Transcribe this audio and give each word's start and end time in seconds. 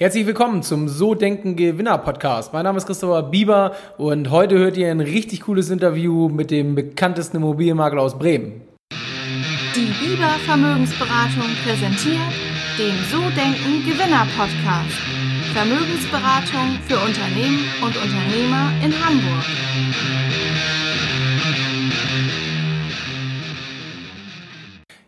Herzlich 0.00 0.26
willkommen 0.26 0.62
zum 0.62 0.86
So 0.86 1.16
Denken 1.16 1.56
Gewinner 1.56 1.98
Podcast. 1.98 2.52
Mein 2.52 2.62
Name 2.62 2.78
ist 2.78 2.86
Christopher 2.86 3.24
Bieber 3.24 3.74
und 3.96 4.30
heute 4.30 4.56
hört 4.56 4.76
ihr 4.76 4.92
ein 4.92 5.00
richtig 5.00 5.40
cooles 5.40 5.70
Interview 5.70 6.28
mit 6.28 6.52
dem 6.52 6.76
bekanntesten 6.76 7.38
Immobilienmakler 7.38 8.00
aus 8.00 8.16
Bremen. 8.16 8.60
Die 9.74 9.92
Bieber 9.98 10.30
Vermögensberatung 10.46 11.50
präsentiert 11.64 12.30
den 12.78 12.94
So 13.10 13.18
Denken 13.30 13.84
Gewinner 13.90 14.24
Podcast. 14.36 15.00
Vermögensberatung 15.52 16.78
für 16.86 16.98
Unternehmen 17.00 17.64
und 17.82 17.96
Unternehmer 17.96 18.70
in 18.84 18.92
Hamburg. 19.04 20.77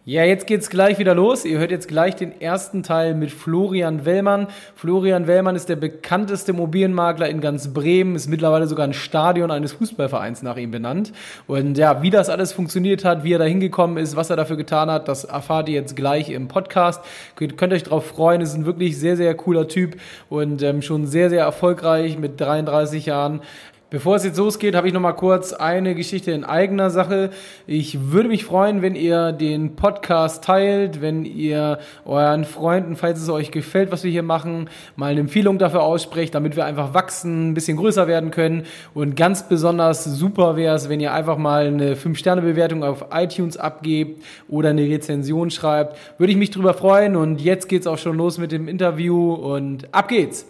Ja, 0.07 0.25
jetzt 0.25 0.47
geht's 0.47 0.71
gleich 0.71 0.99
wieder 0.99 1.15
los. 1.15 1.45
Ihr 1.45 1.59
hört 1.59 1.71
jetzt 1.71 1.87
gleich 1.87 2.17
den 2.17 2.41
ersten 2.41 2.83
Teil 2.83 3.15
mit 3.15 3.31
Florian 3.31 4.07
Wellmann. 4.07 4.47
Florian 4.75 5.27
Wellmann 5.27 5.57
ist 5.57 5.69
der 5.69 5.77
bekannteste 5.77 6.53
Immobilienmakler 6.53 7.29
in 7.29 7.43
ganz 7.43 7.75
Bremen, 7.75 8.17
ist 8.17 8.27
mittlerweile 8.27 8.67
sogar 8.67 8.87
ein 8.87 8.95
Stadion 8.95 9.51
eines 9.51 9.73
Fußballvereins 9.75 10.43
nach 10.43 10.57
ihm 10.57 10.71
benannt. 10.71 11.13
Und 11.47 11.77
ja, 11.77 12.01
wie 12.01 12.09
das 12.09 12.31
alles 12.31 12.55
funktioniert 12.55 13.05
hat, 13.05 13.25
wie 13.25 13.35
er 13.35 13.39
da 13.39 13.45
hingekommen 13.45 13.99
ist, 13.99 14.17
was 14.17 14.31
er 14.31 14.37
dafür 14.37 14.57
getan 14.57 14.91
hat, 14.91 15.07
das 15.07 15.25
erfahrt 15.25 15.69
ihr 15.69 15.75
jetzt 15.75 15.97
gleich 15.97 16.31
im 16.31 16.49
Podcast. 16.49 17.05
Könnt, 17.37 17.59
könnt 17.59 17.75
euch 17.75 17.83
darauf 17.83 18.07
freuen, 18.07 18.41
ist 18.41 18.55
ein 18.55 18.65
wirklich 18.65 18.99
sehr, 18.99 19.19
sehr 19.19 19.35
cooler 19.35 19.69
Typ 19.69 19.97
und 20.31 20.63
ähm, 20.63 20.81
schon 20.81 21.07
sehr, 21.07 21.29
sehr 21.29 21.45
erfolgreich 21.45 22.19
mit 22.19 22.41
33 22.41 23.05
Jahren. 23.05 23.43
Bevor 23.91 24.15
es 24.15 24.23
jetzt 24.23 24.39
losgeht, 24.39 24.77
habe 24.77 24.87
ich 24.87 24.95
noch 24.95 25.01
mal 25.01 25.15
kurz 25.15 25.53
eine 25.53 25.97
Geschichte 25.97 26.31
in 26.31 26.45
eigener 26.45 26.91
Sache. 26.91 27.31
Ich 27.67 28.13
würde 28.13 28.29
mich 28.29 28.45
freuen, 28.45 28.83
wenn 28.83 28.95
ihr 28.95 29.33
den 29.33 29.75
Podcast 29.75 30.45
teilt, 30.45 31.01
wenn 31.01 31.25
ihr 31.25 31.81
euren 32.05 32.45
Freunden, 32.45 32.95
falls 32.95 33.21
es 33.21 33.29
euch 33.29 33.51
gefällt, 33.51 33.91
was 33.91 34.05
wir 34.05 34.11
hier 34.13 34.23
machen, 34.23 34.71
mal 34.95 35.11
eine 35.11 35.19
Empfehlung 35.19 35.59
dafür 35.59 35.83
aussprecht, 35.83 36.37
damit 36.37 36.55
wir 36.55 36.67
einfach 36.67 36.95
wachsen, 36.95 37.51
ein 37.51 37.55
bisschen 37.55 37.77
größer 37.79 38.07
werden 38.07 38.31
können. 38.31 38.63
Und 38.95 39.17
ganz 39.17 39.49
besonders 39.49 40.05
super 40.05 40.55
wäre 40.55 40.77
es, 40.77 40.89
wenn 40.89 41.01
ihr 41.01 41.13
einfach 41.13 41.37
mal 41.37 41.67
eine 41.67 41.97
5-Sterne-Bewertung 41.97 42.85
auf 42.85 43.07
iTunes 43.11 43.57
abgebt 43.57 44.23
oder 44.49 44.69
eine 44.69 44.83
Rezension 44.83 45.51
schreibt. 45.51 45.99
Würde 46.17 46.31
ich 46.31 46.39
mich 46.39 46.53
drüber 46.53 46.75
freuen. 46.75 47.17
Und 47.17 47.41
jetzt 47.41 47.69
geht's 47.69 47.89
auch 47.89 47.99
schon 47.99 48.17
los 48.17 48.39
mit 48.39 48.53
dem 48.53 48.69
Interview 48.69 49.35
und 49.35 49.93
ab 49.93 50.07
geht's! 50.07 50.47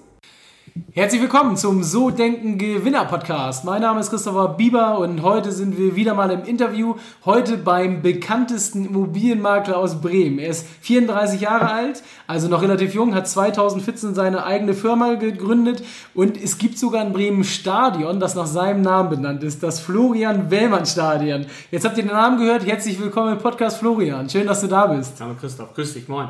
Herzlich 0.93 1.21
willkommen 1.21 1.57
zum 1.57 1.83
So 1.83 2.11
Denken 2.11 2.59
Gewinner 2.59 3.05
Podcast. 3.05 3.65
Mein 3.65 3.83
Name 3.83 4.01
ist 4.01 4.11
Christopher 4.11 4.49
Bieber 4.49 4.99
und 4.99 5.23
heute 5.23 5.53
sind 5.53 5.79
wir 5.79 5.95
wieder 5.95 6.15
mal 6.15 6.31
im 6.31 6.45
Interview. 6.45 6.95
Heute 7.25 7.57
beim 7.57 8.03
bekanntesten 8.03 8.87
Immobilienmakler 8.87 9.77
aus 9.77 10.01
Bremen. 10.01 10.39
Er 10.39 10.51
ist 10.51 10.67
34 10.81 11.41
Jahre 11.41 11.71
alt, 11.71 12.03
also 12.27 12.49
noch 12.49 12.63
relativ 12.63 12.95
jung, 12.95 13.15
hat 13.15 13.29
2014 13.29 14.15
seine 14.15 14.45
eigene 14.45 14.75
Firma 14.75 15.15
gegründet 15.15 15.83
und 16.15 16.37
es 16.37 16.59
gibt 16.59 16.79
sogar 16.79 17.05
in 17.05 17.13
Bremen 17.13 17.41
ein 17.41 17.45
Stadion, 17.45 18.21
das 18.21 18.35
nach 18.35 18.47
seinem 18.47 18.83
Namen 18.83 19.11
benannt 19.11 19.43
ist, 19.43 19.63
das 19.63 19.81
Florian 19.81 20.51
Wellmann 20.51 20.87
Stadion. 20.87 21.47
Jetzt 21.71 21.85
habt 21.85 21.99
ihr 21.99 22.05
den 22.05 22.13
Namen 22.13 22.39
gehört. 22.39 22.67
Herzlich 22.67 23.01
willkommen 23.01 23.33
im 23.33 23.39
Podcast 23.39 23.79
Florian. 23.79 24.29
Schön, 24.29 24.47
dass 24.47 24.61
du 24.61 24.67
da 24.67 24.87
bist. 24.87 25.21
Hallo 25.21 25.35
Christoph, 25.39 25.75
grüß 25.75 25.95
dich, 25.95 26.09
moin. 26.09 26.29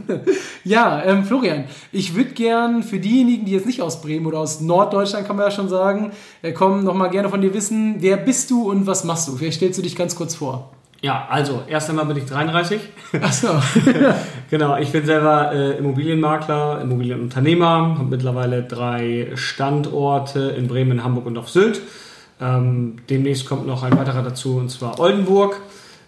ja, 0.64 1.02
ähm, 1.04 1.24
Florian, 1.24 1.64
ich 1.92 2.14
würde 2.14 2.30
gern 2.30 2.82
für 2.82 2.98
diejenigen, 2.98 3.44
die 3.44 3.52
jetzt 3.52 3.66
nicht 3.66 3.79
aus 3.80 4.00
Bremen 4.00 4.26
oder 4.26 4.38
aus 4.38 4.60
Norddeutschland, 4.60 5.26
kann 5.26 5.36
man 5.36 5.46
ja 5.46 5.50
schon 5.50 5.68
sagen, 5.68 6.12
äh, 6.42 6.52
kommen, 6.52 6.84
noch 6.84 6.94
mal 6.94 7.08
gerne 7.08 7.28
von 7.28 7.40
dir 7.40 7.54
wissen, 7.54 7.96
wer 8.00 8.16
bist 8.16 8.50
du 8.50 8.70
und 8.70 8.86
was 8.86 9.04
machst 9.04 9.28
du? 9.28 9.36
Vielleicht 9.36 9.56
stellst 9.56 9.78
du 9.78 9.82
dich 9.82 9.96
ganz 9.96 10.16
kurz 10.16 10.34
vor. 10.34 10.70
Ja, 11.02 11.26
also 11.30 11.62
erst 11.66 11.88
einmal 11.88 12.04
bin 12.04 12.18
ich 12.18 12.26
33. 12.26 12.80
Ach 13.22 13.32
so. 13.32 13.48
genau, 14.50 14.76
ich 14.76 14.92
bin 14.92 15.06
selber 15.06 15.52
äh, 15.52 15.78
Immobilienmakler, 15.78 16.80
Immobilienunternehmer, 16.82 17.96
habe 17.98 18.10
mittlerweile 18.10 18.62
drei 18.62 19.28
Standorte 19.34 20.54
in 20.58 20.68
Bremen, 20.68 21.02
Hamburg 21.02 21.26
und 21.26 21.38
auf 21.38 21.48
Sylt. 21.48 21.80
Ähm, 22.40 22.96
demnächst 23.08 23.46
kommt 23.46 23.66
noch 23.66 23.82
ein 23.82 23.96
weiterer 23.98 24.22
dazu, 24.22 24.56
und 24.56 24.70
zwar 24.70 25.00
Oldenburg. 25.00 25.60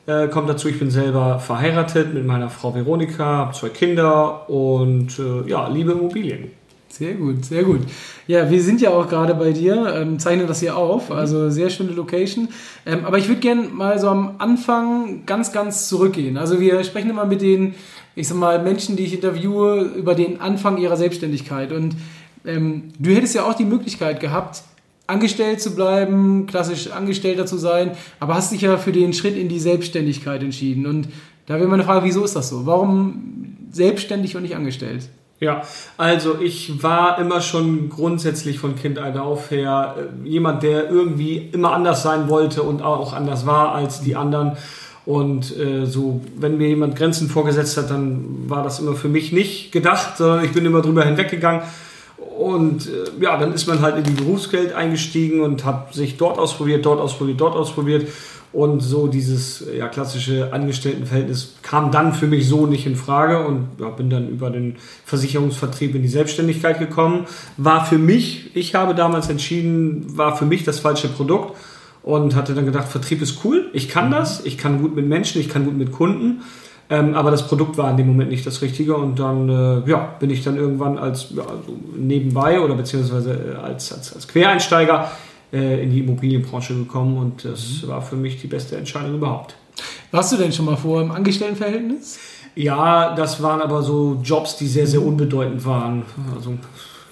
Äh, 0.06 0.28
kommt 0.28 0.48
dazu, 0.48 0.68
ich 0.68 0.78
bin 0.78 0.90
selber 0.90 1.38
verheiratet 1.38 2.12
mit 2.12 2.26
meiner 2.26 2.50
Frau 2.50 2.74
Veronika, 2.74 3.24
habe 3.24 3.52
zwei 3.52 3.68
Kinder 3.68 4.50
und 4.50 5.18
äh, 5.18 5.48
ja, 5.48 5.68
liebe 5.68 5.92
Immobilien. 5.92 6.50
Sehr 6.92 7.14
gut, 7.14 7.46
sehr 7.46 7.64
gut. 7.64 7.80
Ja, 8.26 8.50
wir 8.50 8.62
sind 8.62 8.82
ja 8.82 8.90
auch 8.90 9.08
gerade 9.08 9.34
bei 9.34 9.52
dir, 9.52 9.94
ähm, 9.96 10.18
zeichnen 10.18 10.46
das 10.46 10.60
hier 10.60 10.76
auf, 10.76 11.10
also 11.10 11.48
sehr 11.48 11.70
schöne 11.70 11.92
Location. 11.92 12.48
Ähm, 12.84 13.06
aber 13.06 13.16
ich 13.16 13.28
würde 13.28 13.40
gerne 13.40 13.62
mal 13.68 13.98
so 13.98 14.08
am 14.08 14.34
Anfang 14.36 15.24
ganz, 15.24 15.52
ganz 15.52 15.88
zurückgehen. 15.88 16.36
Also 16.36 16.60
wir 16.60 16.84
sprechen 16.84 17.08
immer 17.08 17.24
mit 17.24 17.40
den, 17.40 17.74
ich 18.14 18.28
sag 18.28 18.36
mal, 18.36 18.62
Menschen, 18.62 18.96
die 18.96 19.04
ich 19.04 19.14
interviewe, 19.14 19.90
über 19.96 20.14
den 20.14 20.42
Anfang 20.42 20.76
ihrer 20.76 20.98
Selbstständigkeit. 20.98 21.72
Und 21.72 21.96
ähm, 22.44 22.90
du 22.98 23.10
hättest 23.14 23.34
ja 23.34 23.44
auch 23.44 23.54
die 23.54 23.64
Möglichkeit 23.64 24.20
gehabt, 24.20 24.62
angestellt 25.06 25.62
zu 25.62 25.74
bleiben, 25.74 26.46
klassisch 26.46 26.90
Angestellter 26.90 27.46
zu 27.46 27.56
sein, 27.56 27.92
aber 28.20 28.34
hast 28.34 28.52
dich 28.52 28.60
ja 28.60 28.76
für 28.76 28.92
den 28.92 29.14
Schritt 29.14 29.38
in 29.38 29.48
die 29.48 29.60
Selbstständigkeit 29.60 30.42
entschieden. 30.42 30.84
Und 30.84 31.08
da 31.46 31.54
wäre 31.54 31.68
meine 31.68 31.84
Frage, 31.84 32.04
wieso 32.04 32.22
ist 32.22 32.36
das 32.36 32.50
so? 32.50 32.66
Warum 32.66 33.56
selbstständig 33.70 34.36
und 34.36 34.42
nicht 34.42 34.56
angestellt? 34.56 35.08
Ja, 35.42 35.62
also 35.96 36.38
ich 36.40 36.84
war 36.84 37.18
immer 37.18 37.40
schon 37.40 37.88
grundsätzlich 37.88 38.60
von 38.60 38.76
Kindheit 38.76 39.16
auf 39.16 39.50
her 39.50 39.96
äh, 39.98 40.28
jemand, 40.28 40.62
der 40.62 40.88
irgendwie 40.88 41.48
immer 41.50 41.72
anders 41.72 42.04
sein 42.04 42.28
wollte 42.28 42.62
und 42.62 42.80
auch 42.80 43.12
anders 43.12 43.44
war 43.44 43.74
als 43.74 44.02
die 44.02 44.14
anderen. 44.14 44.52
Und 45.04 45.58
äh, 45.58 45.84
so, 45.84 46.20
wenn 46.36 46.58
mir 46.58 46.68
jemand 46.68 46.94
Grenzen 46.94 47.28
vorgesetzt 47.28 47.76
hat, 47.76 47.90
dann 47.90 48.48
war 48.48 48.62
das 48.62 48.78
immer 48.78 48.94
für 48.94 49.08
mich 49.08 49.32
nicht 49.32 49.72
gedacht, 49.72 50.16
sondern 50.16 50.44
ich 50.44 50.52
bin 50.52 50.64
immer 50.64 50.80
drüber 50.80 51.04
hinweggegangen. 51.04 51.62
Und 52.38 52.86
äh, 52.86 53.20
ja, 53.20 53.36
dann 53.36 53.52
ist 53.52 53.66
man 53.66 53.80
halt 53.82 53.96
in 53.96 54.04
die 54.04 54.22
Berufswelt 54.22 54.72
eingestiegen 54.72 55.40
und 55.40 55.64
hat 55.64 55.92
sich 55.92 56.18
dort 56.18 56.38
ausprobiert, 56.38 56.86
dort 56.86 57.00
ausprobiert, 57.00 57.40
dort 57.40 57.56
ausprobiert. 57.56 58.06
Und 58.52 58.80
so 58.80 59.06
dieses 59.06 59.64
ja, 59.74 59.88
klassische 59.88 60.52
Angestelltenverhältnis 60.52 61.54
kam 61.62 61.90
dann 61.90 62.12
für 62.12 62.26
mich 62.26 62.46
so 62.46 62.66
nicht 62.66 62.86
in 62.86 62.96
Frage 62.96 63.46
und 63.46 63.68
ja, 63.80 63.88
bin 63.88 64.10
dann 64.10 64.28
über 64.28 64.50
den 64.50 64.76
Versicherungsvertrieb 65.06 65.94
in 65.94 66.02
die 66.02 66.08
Selbstständigkeit 66.08 66.78
gekommen. 66.78 67.24
War 67.56 67.86
für 67.86 67.96
mich, 67.96 68.54
ich 68.54 68.74
habe 68.74 68.94
damals 68.94 69.30
entschieden, 69.30 70.04
war 70.18 70.36
für 70.36 70.44
mich 70.44 70.64
das 70.64 70.80
falsche 70.80 71.08
Produkt 71.08 71.56
und 72.02 72.34
hatte 72.34 72.54
dann 72.54 72.66
gedacht, 72.66 72.88
Vertrieb 72.88 73.22
ist 73.22 73.42
cool, 73.44 73.70
ich 73.72 73.88
kann 73.88 74.08
mhm. 74.08 74.12
das, 74.12 74.44
ich 74.44 74.58
kann 74.58 74.82
gut 74.82 74.94
mit 74.94 75.06
Menschen, 75.06 75.40
ich 75.40 75.48
kann 75.48 75.64
gut 75.64 75.78
mit 75.78 75.90
Kunden. 75.90 76.42
Ähm, 76.90 77.14
aber 77.14 77.30
das 77.30 77.48
Produkt 77.48 77.78
war 77.78 77.90
in 77.90 77.96
dem 77.96 78.06
Moment 78.06 78.30
nicht 78.30 78.46
das 78.46 78.60
Richtige 78.60 78.96
und 78.96 79.18
dann 79.18 79.48
äh, 79.48 79.88
ja, 79.88 80.14
bin 80.20 80.28
ich 80.28 80.44
dann 80.44 80.56
irgendwann 80.56 80.98
als 80.98 81.28
ja, 81.30 81.42
also 81.42 81.78
nebenbei 81.96 82.60
oder 82.60 82.74
beziehungsweise 82.74 83.32
äh, 83.32 83.64
als, 83.64 83.94
als, 83.94 84.14
als 84.14 84.28
Quereinsteiger 84.28 85.10
in 85.52 85.90
die 85.90 86.00
Immobilienbranche 86.00 86.74
gekommen 86.74 87.18
und 87.18 87.44
das 87.44 87.82
mhm. 87.82 87.88
war 87.88 88.02
für 88.02 88.16
mich 88.16 88.40
die 88.40 88.46
beste 88.46 88.76
Entscheidung 88.76 89.16
überhaupt. 89.16 89.54
Warst 90.10 90.32
du 90.32 90.36
denn 90.36 90.52
schon 90.52 90.66
mal 90.66 90.76
vor 90.76 91.00
im 91.02 91.10
Angestelltenverhältnis? 91.10 92.18
Ja, 92.54 93.14
das 93.14 93.42
waren 93.42 93.62
aber 93.62 93.82
so 93.82 94.20
Jobs, 94.22 94.56
die 94.56 94.66
sehr, 94.66 94.86
sehr 94.86 95.02
unbedeutend 95.02 95.64
waren. 95.64 96.02
Also 96.34 96.54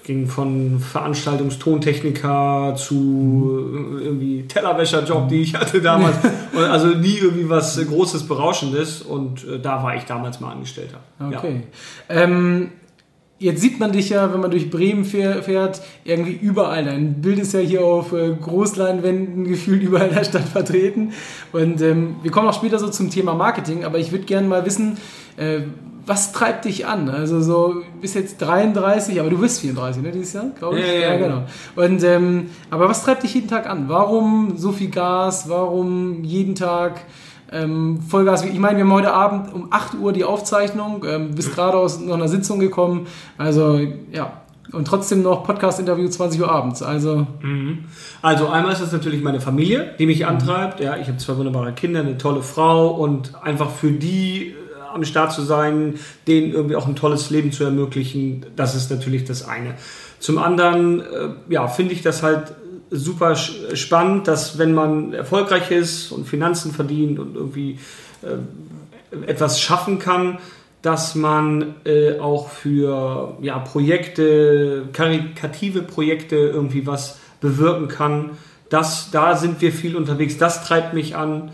ging 0.04 0.26
von 0.26 0.80
Veranstaltungstontechniker 0.80 2.74
zu 2.76 2.94
mhm. 2.94 4.00
irgendwie 4.02 4.42
Tellerwäscherjob, 4.42 5.28
die 5.28 5.42
ich 5.42 5.54
hatte 5.54 5.80
damals. 5.80 6.16
also 6.56 6.88
nie 6.88 7.18
irgendwie 7.18 7.48
was 7.48 7.80
Großes, 7.86 8.24
Berauschendes. 8.24 9.02
Und 9.02 9.46
äh, 9.46 9.58
da 9.60 9.82
war 9.82 9.96
ich 9.96 10.04
damals 10.04 10.40
mal 10.40 10.52
Angestellter. 10.52 10.98
Okay. 11.20 11.62
Ja. 12.08 12.14
Ähm, 12.16 12.72
Jetzt 13.40 13.62
sieht 13.62 13.80
man 13.80 13.90
dich 13.90 14.10
ja, 14.10 14.34
wenn 14.34 14.40
man 14.40 14.50
durch 14.50 14.70
Bremen 14.70 15.06
fährt, 15.06 15.80
irgendwie 16.04 16.32
überall. 16.32 16.84
Dein 16.84 17.22
Bild 17.22 17.38
ist 17.38 17.54
ja 17.54 17.60
hier 17.60 17.82
auf 17.82 18.12
äh, 18.12 18.34
Großleinwänden 18.34 19.44
gefühlt 19.44 19.82
überall 19.82 20.08
in 20.08 20.14
der 20.14 20.24
Stadt 20.24 20.44
vertreten. 20.44 21.14
Und 21.50 21.80
ähm, 21.80 22.16
wir 22.22 22.30
kommen 22.30 22.46
auch 22.48 22.54
später 22.54 22.78
so 22.78 22.88
zum 22.88 23.08
Thema 23.08 23.32
Marketing, 23.32 23.82
aber 23.84 23.98
ich 23.98 24.12
würde 24.12 24.26
gerne 24.26 24.46
mal 24.46 24.66
wissen, 24.66 24.98
äh, 25.38 25.60
was 26.04 26.32
treibt 26.32 26.66
dich 26.66 26.86
an? 26.86 27.08
Also 27.08 27.40
so, 27.40 27.72
du 27.72 28.00
bist 28.02 28.14
jetzt 28.14 28.42
33, 28.42 29.18
aber 29.20 29.30
du 29.30 29.38
bist 29.38 29.62
34, 29.62 30.02
ne, 30.02 30.10
dieses 30.10 30.34
Jahr, 30.34 30.46
glaube 30.58 30.78
ich? 30.78 30.86
Ja, 30.86 30.92
ja, 30.92 31.00
ja, 31.00 31.16
genau. 31.16 31.42
Und, 31.76 32.04
ähm, 32.04 32.50
aber 32.68 32.90
was 32.90 33.04
treibt 33.04 33.22
dich 33.22 33.32
jeden 33.32 33.48
Tag 33.48 33.66
an? 33.66 33.88
Warum 33.88 34.58
so 34.58 34.72
viel 34.72 34.90
Gas? 34.90 35.48
Warum 35.48 36.24
jeden 36.24 36.54
Tag 36.54 37.00
ähm, 37.50 38.00
Vollgas. 38.00 38.44
Ich 38.44 38.58
meine, 38.58 38.76
wir 38.78 38.84
haben 38.84 38.92
heute 38.92 39.12
Abend 39.12 39.52
um 39.52 39.68
8 39.70 39.94
Uhr 39.94 40.12
die 40.12 40.24
Aufzeichnung, 40.24 41.04
ähm, 41.08 41.34
bist 41.34 41.54
gerade 41.54 41.76
aus 41.76 42.00
noch 42.00 42.14
einer 42.14 42.28
Sitzung 42.28 42.60
gekommen. 42.60 43.06
Also 43.38 43.80
ja, 44.12 44.40
und 44.72 44.86
trotzdem 44.86 45.22
noch 45.22 45.44
Podcast-Interview 45.44 46.08
20 46.08 46.40
Uhr 46.40 46.50
abends. 46.50 46.82
Also, 46.82 47.26
mhm. 47.42 47.86
also 48.22 48.48
einmal 48.48 48.72
ist 48.72 48.80
es 48.80 48.92
natürlich 48.92 49.22
meine 49.22 49.40
Familie, 49.40 49.94
die 49.98 50.06
mich 50.06 50.26
antreibt. 50.26 50.80
Ja, 50.80 50.96
ich 50.96 51.08
habe 51.08 51.18
zwei 51.18 51.36
wunderbare 51.36 51.72
Kinder, 51.72 52.00
eine 52.00 52.18
tolle 52.18 52.42
Frau 52.42 52.88
und 52.88 53.32
einfach 53.42 53.70
für 53.70 53.90
die 53.90 54.48
äh, 54.48 54.54
am 54.94 55.04
Start 55.04 55.32
zu 55.32 55.42
sein, 55.42 55.94
denen 56.26 56.52
irgendwie 56.52 56.76
auch 56.76 56.86
ein 56.86 56.96
tolles 56.96 57.30
Leben 57.30 57.52
zu 57.52 57.64
ermöglichen, 57.64 58.46
das 58.56 58.74
ist 58.74 58.90
natürlich 58.90 59.24
das 59.24 59.46
eine. 59.46 59.74
Zum 60.20 60.38
anderen, 60.38 61.00
äh, 61.00 61.04
ja, 61.48 61.66
finde 61.66 61.94
ich 61.94 62.02
das 62.02 62.22
halt 62.22 62.54
super 62.90 63.36
spannend, 63.36 64.26
dass 64.28 64.58
wenn 64.58 64.74
man 64.74 65.12
erfolgreich 65.12 65.70
ist 65.70 66.10
und 66.12 66.26
Finanzen 66.26 66.72
verdient 66.72 67.18
und 67.18 67.36
irgendwie 67.36 67.78
äh, 68.22 69.26
etwas 69.26 69.60
schaffen 69.60 69.98
kann, 69.98 70.38
dass 70.82 71.14
man 71.14 71.74
äh, 71.84 72.18
auch 72.18 72.48
für 72.48 73.36
ja, 73.42 73.58
Projekte, 73.58 74.88
karikative 74.92 75.82
Projekte 75.82 76.36
irgendwie 76.36 76.86
was 76.86 77.18
bewirken 77.40 77.88
kann. 77.88 78.30
Das, 78.70 79.10
da 79.10 79.36
sind 79.36 79.60
wir 79.60 79.72
viel 79.72 79.96
unterwegs, 79.96 80.38
das 80.38 80.64
treibt 80.64 80.94
mich 80.94 81.16
an. 81.16 81.50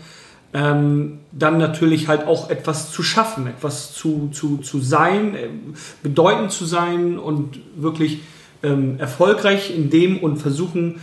Ähm, 0.53 1.19
dann 1.33 1.57
natürlich 1.57 2.07
halt 2.07 2.25
auch 2.25 2.49
etwas 2.49 2.91
zu 2.91 3.03
schaffen, 3.03 3.47
etwas 3.47 3.93
zu, 3.93 4.29
zu, 4.31 4.57
zu 4.57 4.79
sein, 4.79 5.35
äh, 5.35 5.49
bedeutend 6.03 6.51
zu 6.51 6.65
sein 6.65 7.19
und 7.19 7.59
wirklich 7.75 8.21
ähm, 8.63 8.97
erfolgreich 8.97 9.75
in 9.75 9.89
dem 9.89 10.17
und 10.19 10.37
versuchen, 10.37 11.01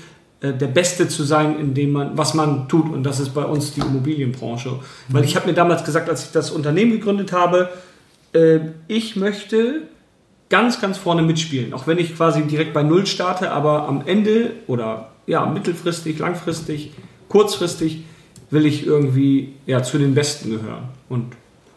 der 0.52 0.67
Beste 0.67 1.08
zu 1.08 1.25
sein, 1.25 1.58
in 1.58 1.75
dem 1.75 1.93
man, 1.93 2.19
was 2.19 2.35
man 2.35 2.69
tut. 2.69 2.93
Und 2.93 3.05
das 3.05 3.20
ist 3.20 3.31
bei 3.31 3.44
uns 3.44 3.73
die 3.73 3.81
Immobilienbranche. 3.81 4.70
Mhm. 4.70 4.81
Weil 5.08 5.25
ich 5.25 5.37
habe 5.37 5.46
mir 5.46 5.55
damals 5.55 5.85
gesagt, 5.85 6.08
als 6.08 6.25
ich 6.25 6.32
das 6.32 6.50
Unternehmen 6.50 6.93
gegründet 6.93 7.32
habe, 7.32 7.70
äh, 8.32 8.61
ich 8.88 9.17
möchte 9.17 9.82
ganz, 10.50 10.81
ganz 10.81 10.99
vorne 10.99 11.23
mitspielen. 11.23 11.73
Auch 11.73 11.87
wenn 11.87 11.99
ich 11.99 12.17
quasi 12.17 12.43
direkt 12.43 12.75
bei 12.75 12.82
Null 12.82 13.06
starte, 13.06 13.50
aber 13.50 13.88
am 13.88 14.02
Ende 14.06 14.52
oder 14.67 15.12
ja, 15.26 15.46
mittelfristig, 15.46 16.19
langfristig, 16.19 16.93
kurzfristig 17.29 18.05
will 18.50 18.67
ich 18.67 18.87
irgendwie 18.87 19.55
ja, 19.67 19.82
zu 19.82 19.99
den 19.99 20.14
Besten 20.14 20.50
gehören. 20.50 20.88
Und 21.08 21.35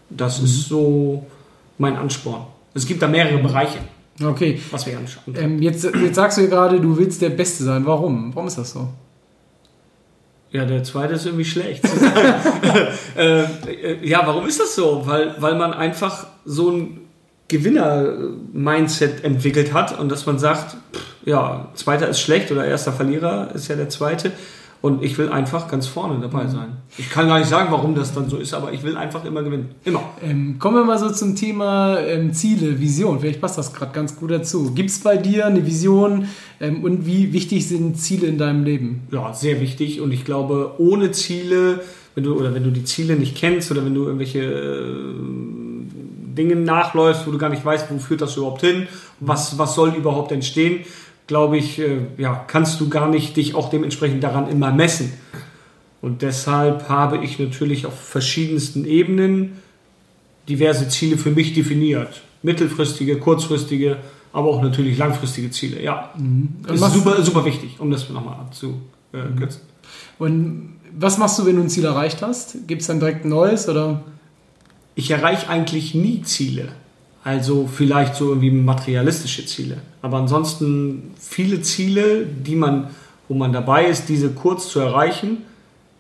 das 0.10 0.40
mhm. 0.40 0.46
ist 0.46 0.68
so 0.68 1.26
mein 1.78 1.96
Ansporn. 1.96 2.46
Es 2.74 2.86
gibt 2.86 3.02
da 3.02 3.08
mehrere 3.08 3.40
Bereiche. 3.40 3.80
Okay. 4.24 4.60
Was 4.72 4.86
wir 4.86 4.98
anschauen. 4.98 5.36
Ähm, 5.36 5.62
jetzt, 5.62 5.84
jetzt 5.84 6.16
sagst 6.16 6.38
du 6.38 6.42
ja 6.42 6.48
gerade, 6.48 6.80
du 6.80 6.98
willst 6.98 7.22
der 7.22 7.30
Beste 7.30 7.64
sein. 7.64 7.86
Warum? 7.86 8.34
Warum 8.34 8.48
ist 8.48 8.58
das 8.58 8.72
so? 8.72 8.90
Ja, 10.52 10.66
der 10.66 10.84
zweite 10.84 11.14
ist 11.14 11.26
irgendwie 11.26 11.46
schlecht. 11.46 11.84
äh, 13.18 13.44
äh, 13.44 14.08
ja, 14.08 14.26
warum 14.26 14.48
ist 14.48 14.60
das 14.60 14.76
so? 14.76 15.04
Weil, 15.06 15.36
weil 15.40 15.56
man 15.56 15.74
einfach 15.74 16.28
so 16.46 16.72
ein 16.72 17.02
Gewinner-Mindset 17.50 19.24
entwickelt 19.24 19.74
hat 19.74 20.00
und 20.00 20.10
dass 20.10 20.26
man 20.26 20.40
sagt, 20.40 20.78
pff, 20.94 21.02
ja, 21.26 21.70
zweiter 21.76 22.08
ist 22.08 22.22
schlecht 22.22 22.52
oder 22.52 22.66
erster 22.66 22.94
Verlierer 22.94 23.50
ist 23.54 23.68
ja 23.68 23.76
der 23.76 23.90
zweite. 23.90 24.32
Und 24.82 25.04
ich 25.04 25.18
will 25.18 25.30
einfach 25.30 25.68
ganz 25.68 25.88
vorne 25.88 26.20
dabei 26.22 26.44
mhm. 26.44 26.50
sein. 26.50 26.68
Ich 26.98 27.10
kann 27.10 27.28
gar 27.28 27.40
nicht 27.40 27.50
sagen, 27.50 27.72
warum 27.72 27.96
das 27.96 28.14
dann 28.14 28.30
so 28.30 28.38
ist, 28.38 28.54
aber 28.54 28.72
ich 28.74 28.84
will 28.84 28.96
einfach 28.96 29.26
immer 29.26 29.42
gewinnen. 29.42 29.70
Immer. 29.84 30.04
Ähm, 30.24 30.60
kommen 30.60 30.78
wir 30.78 30.86
mal 30.86 31.00
so 31.00 31.10
zum 31.10 31.36
Thema 31.36 32.00
ähm, 32.00 32.32
Ziele, 32.34 32.80
Vision. 32.80 33.20
Vielleicht 33.20 33.42
passt 33.42 33.58
das 33.58 33.74
gerade 33.74 33.92
ganz 33.92 34.16
gut 34.16 34.32
dazu. 34.32 34.72
Gibt 34.74 34.92
es 34.92 35.00
bei 35.00 35.18
dir 35.18 35.48
eine 35.48 35.66
Vision 35.66 36.28
ähm, 36.62 36.84
und 36.84 37.06
wie 37.08 37.34
wichtig 37.34 37.68
sind 37.68 38.00
Ziele 38.00 38.28
in 38.28 38.38
deinem 38.38 38.64
Leben? 38.64 39.08
Ja, 39.12 39.34
sehr 39.34 39.60
wichtig. 39.62 40.00
Und 40.00 40.12
ich 40.12 40.26
glaube, 40.26 40.76
ohne 40.78 41.12
Ziele, 41.12 41.82
wenn 42.14 42.24
du, 42.24 42.36
oder 42.36 42.54
wenn 42.54 42.64
du 42.64 42.72
die 42.72 42.84
Ziele 42.84 43.16
nicht 43.16 43.36
kennst 43.36 43.72
oder 43.72 43.84
wenn 43.84 43.96
du 43.96 44.04
irgendwelche 44.04 44.44
äh, 44.44 45.14
Dinge 46.38 46.56
nachläufst, 46.56 47.26
wo 47.26 47.32
du 47.32 47.40
gar 47.40 47.50
nicht 47.50 47.66
weißt, 47.66 47.88
wo 47.90 47.98
führt 47.98 48.22
das 48.22 48.38
überhaupt 48.38 48.62
hin, 48.62 48.88
was, 49.20 49.58
was 49.58 49.74
soll 49.74 49.96
überhaupt 49.96 50.32
entstehen, 50.32 50.86
glaube 51.28 51.58
ich, 51.58 51.80
äh, 51.80 52.00
ja, 52.18 52.46
kannst 52.48 52.80
du 52.80 52.90
gar 52.90 53.10
nicht 53.10 53.36
dich 53.38 53.54
auch 53.54 53.70
dementsprechend 53.70 54.24
daran 54.24 54.50
immer 54.50 54.72
messen. 54.72 55.14
Und 56.02 56.22
deshalb 56.22 56.90
habe 56.90 57.18
ich 57.24 57.38
natürlich 57.40 57.86
auf 57.86 58.00
verschiedensten 58.00 58.86
Ebenen 58.86 59.58
diverse 60.48 60.88
Ziele 60.88 61.18
für 61.18 61.32
mich 61.32 61.54
definiert. 61.54 62.22
Mittelfristige, 62.44 63.18
kurzfristige, 63.18 63.98
aber 64.32 64.50
auch 64.50 64.62
natürlich 64.62 64.98
langfristige 64.98 65.52
Ziele. 65.52 65.82
Ja, 65.82 66.12
mhm. 66.18 66.58
ist 66.72 66.94
super, 66.94 67.22
super 67.22 67.44
wichtig, 67.46 67.80
um 67.80 67.92
das 67.92 68.10
nochmal 68.10 68.36
abzukürzen. 68.36 68.82
Mhm. 69.12 69.48
Und 70.20 70.74
was 70.98 71.18
machst 71.18 71.38
du, 71.40 71.46
wenn 71.46 71.58
du 71.58 71.64
ein 71.64 71.70
Ziel 71.70 71.86
erreicht 71.86 72.22
hast? 72.22 72.68
Gibt 72.68 72.82
es 72.82 72.88
dann 72.88 73.00
direkt 73.00 73.26
ein 73.26 73.30
neues 73.30 73.68
oder? 73.68 74.04
Ich 74.96 75.12
erreiche 75.12 75.50
eigentlich 75.50 75.94
nie 75.94 76.22
Ziele. 76.22 76.70
Also 77.28 77.68
vielleicht 77.68 78.16
so 78.16 78.30
irgendwie 78.30 78.52
materialistische 78.52 79.46
Ziele. 79.46 79.80
Aber 80.02 80.16
ansonsten 80.16 81.12
viele 81.20 81.60
Ziele, 81.62 82.26
die 82.26 82.56
man, 82.56 82.88
wo 83.28 83.34
man 83.34 83.52
dabei 83.52 83.88
ist, 83.88 84.08
diese 84.08 84.30
kurz 84.30 84.70
zu 84.70 84.80
erreichen, 84.80 85.40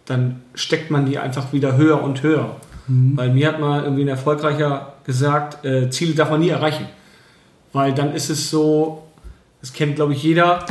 dann 0.05 0.39
steckt 0.53 0.89
man 0.89 1.05
die 1.05 1.17
einfach 1.19 1.51
wieder 1.51 1.75
höher 1.75 2.01
und 2.01 2.23
höher. 2.23 2.55
Mhm. 2.87 3.17
Weil 3.17 3.33
mir 3.33 3.49
hat 3.49 3.59
mal 3.59 3.83
irgendwie 3.83 4.03
ein 4.03 4.07
Erfolgreicher 4.07 4.93
gesagt, 5.05 5.65
äh, 5.65 5.89
Ziele 5.89 6.15
darf 6.15 6.29
man 6.29 6.39
nie 6.39 6.47
erreichen. 6.47 6.85
Weil 7.73 7.93
dann 7.93 8.15
ist 8.15 8.29
es 8.29 8.49
so, 8.49 9.03
das 9.59 9.73
kennt 9.73 9.97
glaube 9.97 10.13
ich 10.13 10.23
jeder, 10.23 10.65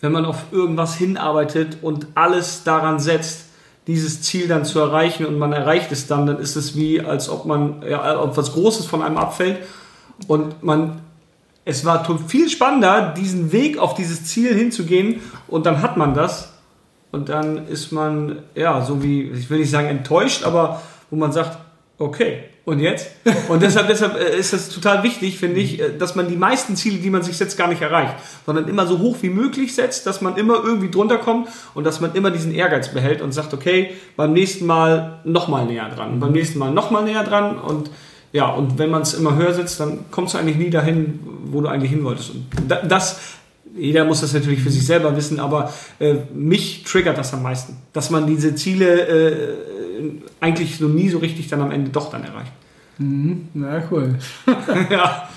wenn 0.00 0.12
man 0.12 0.24
auf 0.24 0.52
irgendwas 0.52 0.94
hinarbeitet 0.94 1.78
und 1.82 2.06
alles 2.14 2.62
daran 2.62 3.00
setzt, 3.00 3.46
dieses 3.88 4.22
Ziel 4.22 4.46
dann 4.46 4.64
zu 4.64 4.78
erreichen 4.78 5.26
und 5.26 5.36
man 5.36 5.52
erreicht 5.52 5.90
es 5.90 6.06
dann, 6.06 6.26
dann 6.26 6.38
ist 6.38 6.54
es 6.54 6.76
wie, 6.76 7.00
als 7.00 7.28
ob 7.28 7.44
man, 7.44 7.82
ja, 7.82 8.20
ob 8.22 8.36
was 8.36 8.52
Großes 8.52 8.86
von 8.86 9.02
einem 9.02 9.16
abfällt 9.16 9.58
und 10.28 10.62
man, 10.62 11.00
es 11.64 11.84
war 11.84 12.04
viel 12.26 12.48
spannender, 12.48 13.14
diesen 13.16 13.52
Weg 13.52 13.78
auf 13.78 13.94
dieses 13.94 14.24
Ziel 14.24 14.54
hinzugehen 14.54 15.20
und 15.48 15.66
dann 15.66 15.82
hat 15.82 15.96
man 15.96 16.14
das. 16.14 16.52
Und 17.12 17.28
dann 17.28 17.66
ist 17.66 17.90
man, 17.90 18.38
ja, 18.54 18.84
so 18.84 19.02
wie, 19.02 19.22
ich 19.22 19.50
will 19.50 19.58
nicht 19.58 19.70
sagen 19.70 19.88
enttäuscht, 19.88 20.44
aber 20.44 20.80
wo 21.10 21.16
man 21.16 21.32
sagt, 21.32 21.58
okay, 21.98 22.44
und 22.64 22.78
jetzt? 22.78 23.10
Und 23.48 23.62
deshalb, 23.62 23.88
deshalb 23.88 24.16
äh, 24.16 24.38
ist 24.38 24.52
es 24.52 24.68
total 24.68 25.02
wichtig, 25.02 25.38
finde 25.38 25.60
ich, 25.60 25.80
äh, 25.80 25.96
dass 25.96 26.14
man 26.14 26.28
die 26.28 26.36
meisten 26.36 26.76
Ziele, 26.76 26.98
die 26.98 27.10
man 27.10 27.22
sich 27.22 27.36
setzt, 27.36 27.58
gar 27.58 27.68
nicht 27.68 27.82
erreicht, 27.82 28.14
sondern 28.46 28.68
immer 28.68 28.86
so 28.86 28.98
hoch 28.98 29.16
wie 29.22 29.28
möglich 29.28 29.74
setzt, 29.74 30.06
dass 30.06 30.20
man 30.20 30.36
immer 30.36 30.62
irgendwie 30.62 30.90
drunter 30.90 31.18
kommt 31.18 31.48
und 31.74 31.84
dass 31.84 32.00
man 32.00 32.14
immer 32.14 32.30
diesen 32.30 32.54
Ehrgeiz 32.54 32.88
behält 32.88 33.22
und 33.22 33.32
sagt, 33.32 33.54
okay, 33.54 33.90
beim 34.16 34.32
nächsten 34.32 34.66
Mal 34.66 35.20
nochmal 35.24 35.66
näher 35.66 35.88
dran, 35.88 36.20
beim 36.20 36.32
nächsten 36.32 36.58
Mal 36.58 36.70
nochmal 36.70 37.04
näher 37.04 37.24
dran 37.24 37.58
und 37.58 37.90
ja, 38.32 38.48
und 38.50 38.78
wenn 38.78 38.90
man 38.90 39.02
es 39.02 39.14
immer 39.14 39.34
höher 39.36 39.52
setzt, 39.52 39.80
dann 39.80 40.04
kommst 40.10 40.34
du 40.34 40.38
eigentlich 40.38 40.56
nie 40.56 40.70
dahin, 40.70 41.20
wo 41.46 41.60
du 41.60 41.68
eigentlich 41.68 41.90
hin 41.90 42.04
wolltest. 42.04 42.30
Und 42.30 42.46
das, 42.88 43.20
jeder 43.76 44.04
muss 44.04 44.20
das 44.20 44.32
natürlich 44.32 44.60
für 44.60 44.70
sich 44.70 44.86
selber 44.86 45.16
wissen, 45.16 45.40
aber 45.40 45.72
äh, 45.98 46.14
mich 46.32 46.84
triggert 46.84 47.18
das 47.18 47.34
am 47.34 47.42
meisten, 47.42 47.76
dass 47.92 48.10
man 48.10 48.26
diese 48.26 48.54
Ziele 48.54 49.06
äh, 49.06 49.56
eigentlich 50.40 50.78
so 50.78 50.86
nie 50.86 51.08
so 51.08 51.18
richtig 51.18 51.48
dann 51.48 51.60
am 51.60 51.70
Ende 51.70 51.90
doch 51.90 52.10
dann 52.10 52.24
erreicht. 52.24 52.52
Mhm, 52.98 53.48
na 53.54 53.82
cool. 53.90 54.16
ja. 54.90 55.28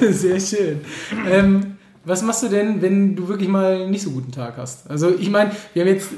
Sehr 0.10 0.40
schön. 0.40 0.80
Ähm, 1.28 1.76
was 2.04 2.22
machst 2.22 2.42
du 2.42 2.48
denn, 2.48 2.80
wenn 2.80 3.14
du 3.14 3.28
wirklich 3.28 3.48
mal 3.48 3.88
nicht 3.88 4.02
so 4.02 4.10
guten 4.10 4.32
Tag 4.32 4.54
hast? 4.56 4.90
Also 4.90 5.14
ich 5.16 5.30
meine, 5.30 5.50
wir 5.74 5.82
haben 5.82 5.90
jetzt 5.90 6.08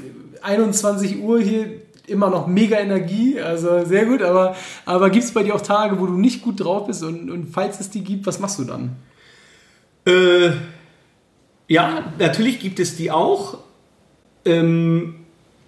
21 0.41 1.19
Uhr 1.19 1.41
hier, 1.41 1.67
immer 2.07 2.29
noch 2.29 2.47
mega 2.47 2.77
Energie, 2.77 3.39
also 3.39 3.85
sehr 3.85 4.05
gut, 4.05 4.21
aber, 4.21 4.55
aber 4.85 5.09
gibt 5.09 5.23
es 5.23 5.33
bei 5.33 5.43
dir 5.43 5.55
auch 5.55 5.61
Tage, 5.61 5.99
wo 5.99 6.05
du 6.05 6.13
nicht 6.13 6.41
gut 6.41 6.59
drauf 6.59 6.87
bist 6.87 7.03
und, 7.03 7.29
und 7.29 7.47
falls 7.47 7.79
es 7.79 7.89
die 7.89 8.03
gibt, 8.03 8.25
was 8.25 8.39
machst 8.39 8.59
du 8.59 8.65
dann? 8.65 8.95
Äh, 10.05 10.51
ja, 11.67 12.13
natürlich 12.19 12.59
gibt 12.59 12.79
es 12.79 12.97
die 12.97 13.11
auch. 13.11 13.57
Ähm, 14.45 15.15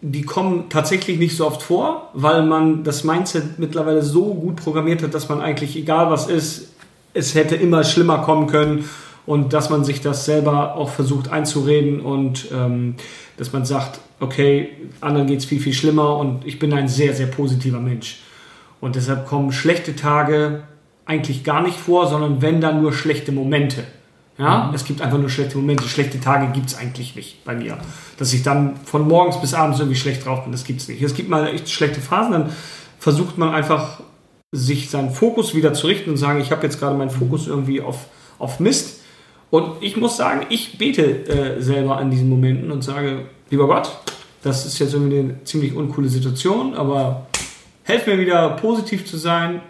die 0.02 0.22
kommen 0.22 0.66
tatsächlich 0.70 1.18
nicht 1.18 1.36
so 1.36 1.48
oft 1.48 1.64
vor, 1.64 2.10
weil 2.14 2.44
man 2.46 2.84
das 2.84 3.04
Mindset 3.04 3.58
mittlerweile 3.58 4.04
so 4.04 4.36
gut 4.36 4.58
programmiert 4.58 5.02
hat, 5.02 5.14
dass 5.14 5.30
man 5.30 5.42
eigentlich, 5.42 5.76
egal 5.76 6.12
was 6.12 6.28
ist, 6.28 6.74
es 7.16 7.34
hätte 7.34 7.56
immer 7.56 7.84
schlimmer 7.84 8.20
kommen 8.20 8.46
können 8.46 8.88
und 9.26 9.54
dass 9.54 9.70
man 9.70 9.84
sich 9.84 10.02
das 10.02 10.26
selber 10.26 10.76
auch 10.76 10.90
versucht 10.90 11.32
einzureden 11.32 12.02
und 12.02 12.50
ähm, 12.54 12.96
dass 13.38 13.52
man 13.52 13.66
sagt, 13.66 14.00
okay, 14.20 14.70
anderen 15.02 15.28
geht 15.28 15.40
es 15.40 15.46
viel, 15.46 15.60
viel 15.60 15.74
schlimmer 15.74 16.18
und 16.18 16.46
ich 16.46 16.60
bin 16.60 16.74
ein 16.74 16.88
sehr, 16.88 17.14
sehr 17.14 17.28
positiver 17.28 17.80
Mensch. 17.80 18.22
Und 18.82 18.96
deshalb 18.96 19.26
kommen 19.28 19.52
schlechte 19.52 19.96
Tage 19.96 20.64
eigentlich 21.06 21.44
gar 21.44 21.62
nicht 21.62 21.78
vor, 21.78 22.08
sondern 22.08 22.42
wenn 22.42 22.62
dann 22.62 22.82
nur 22.82 22.94
schlechte 22.94 23.32
Momente. 23.32 23.84
Ja, 24.38 24.68
mhm. 24.68 24.74
es 24.74 24.84
gibt 24.84 25.02
einfach 25.02 25.18
nur 25.18 25.30
schlechte 25.30 25.58
Momente. 25.58 25.88
Schlechte 25.88 26.20
Tage 26.20 26.52
gibt 26.52 26.68
es 26.68 26.78
eigentlich 26.78 27.16
nicht 27.16 27.46
bei 27.46 27.56
mir. 27.56 27.78
Dass 28.18 28.34
ich 28.34 28.44
dann 28.44 28.76
von 28.84 29.08
morgens 29.08 29.40
bis 29.40 29.54
abends 29.54 29.80
irgendwie 29.80 29.98
schlecht 29.98 30.26
drauf 30.26 30.44
bin, 30.44 30.52
das 30.52 30.66
gibt 30.66 30.82
es 30.82 30.88
nicht. 30.88 31.02
Es 31.02 31.14
gibt 31.14 31.30
mal 31.30 31.48
echt 31.48 31.70
schlechte 31.70 32.02
Phasen, 32.02 32.34
dann 32.34 32.50
versucht 33.00 33.38
man 33.38 33.54
einfach, 33.54 34.02
sich 34.52 34.90
seinen 34.90 35.12
Fokus 35.12 35.54
wieder 35.54 35.74
zu 35.74 35.88
richten 35.88 36.10
und 36.12 36.18
sagen, 36.18 36.40
ich 36.40 36.52
habe 36.52 36.64
jetzt 36.64 36.80
gerade 36.80 36.96
meinen 36.96 37.10
Fokus 37.10 37.48
irgendwie 37.48 37.82
auf, 37.82 38.08
auf 38.40 38.60
Mist. 38.60 39.02
Und 39.56 39.82
ich 39.82 39.96
muss 39.96 40.18
sagen, 40.18 40.48
ich 40.50 40.78
bete 40.78 41.30
äh, 41.30 41.62
selber 41.62 41.96
an 41.96 42.12
diesen 42.12 42.28
Momenten 42.30 42.74
und 42.74 42.84
sage, 42.84 43.20
lieber 43.50 43.68
Gott, 43.68 43.90
das 44.44 44.66
ist 44.66 44.80
jetzt 44.80 44.94
irgendwie 44.94 45.20
eine 45.20 45.44
ziemlich 45.46 45.74
uncoole 45.74 46.10
Situation, 46.10 46.74
aber 46.74 47.28
helf 47.84 48.06
mir 48.06 48.20
wieder 48.20 48.50
positiv 48.58 49.06
zu 49.06 49.16
sein 49.16 49.62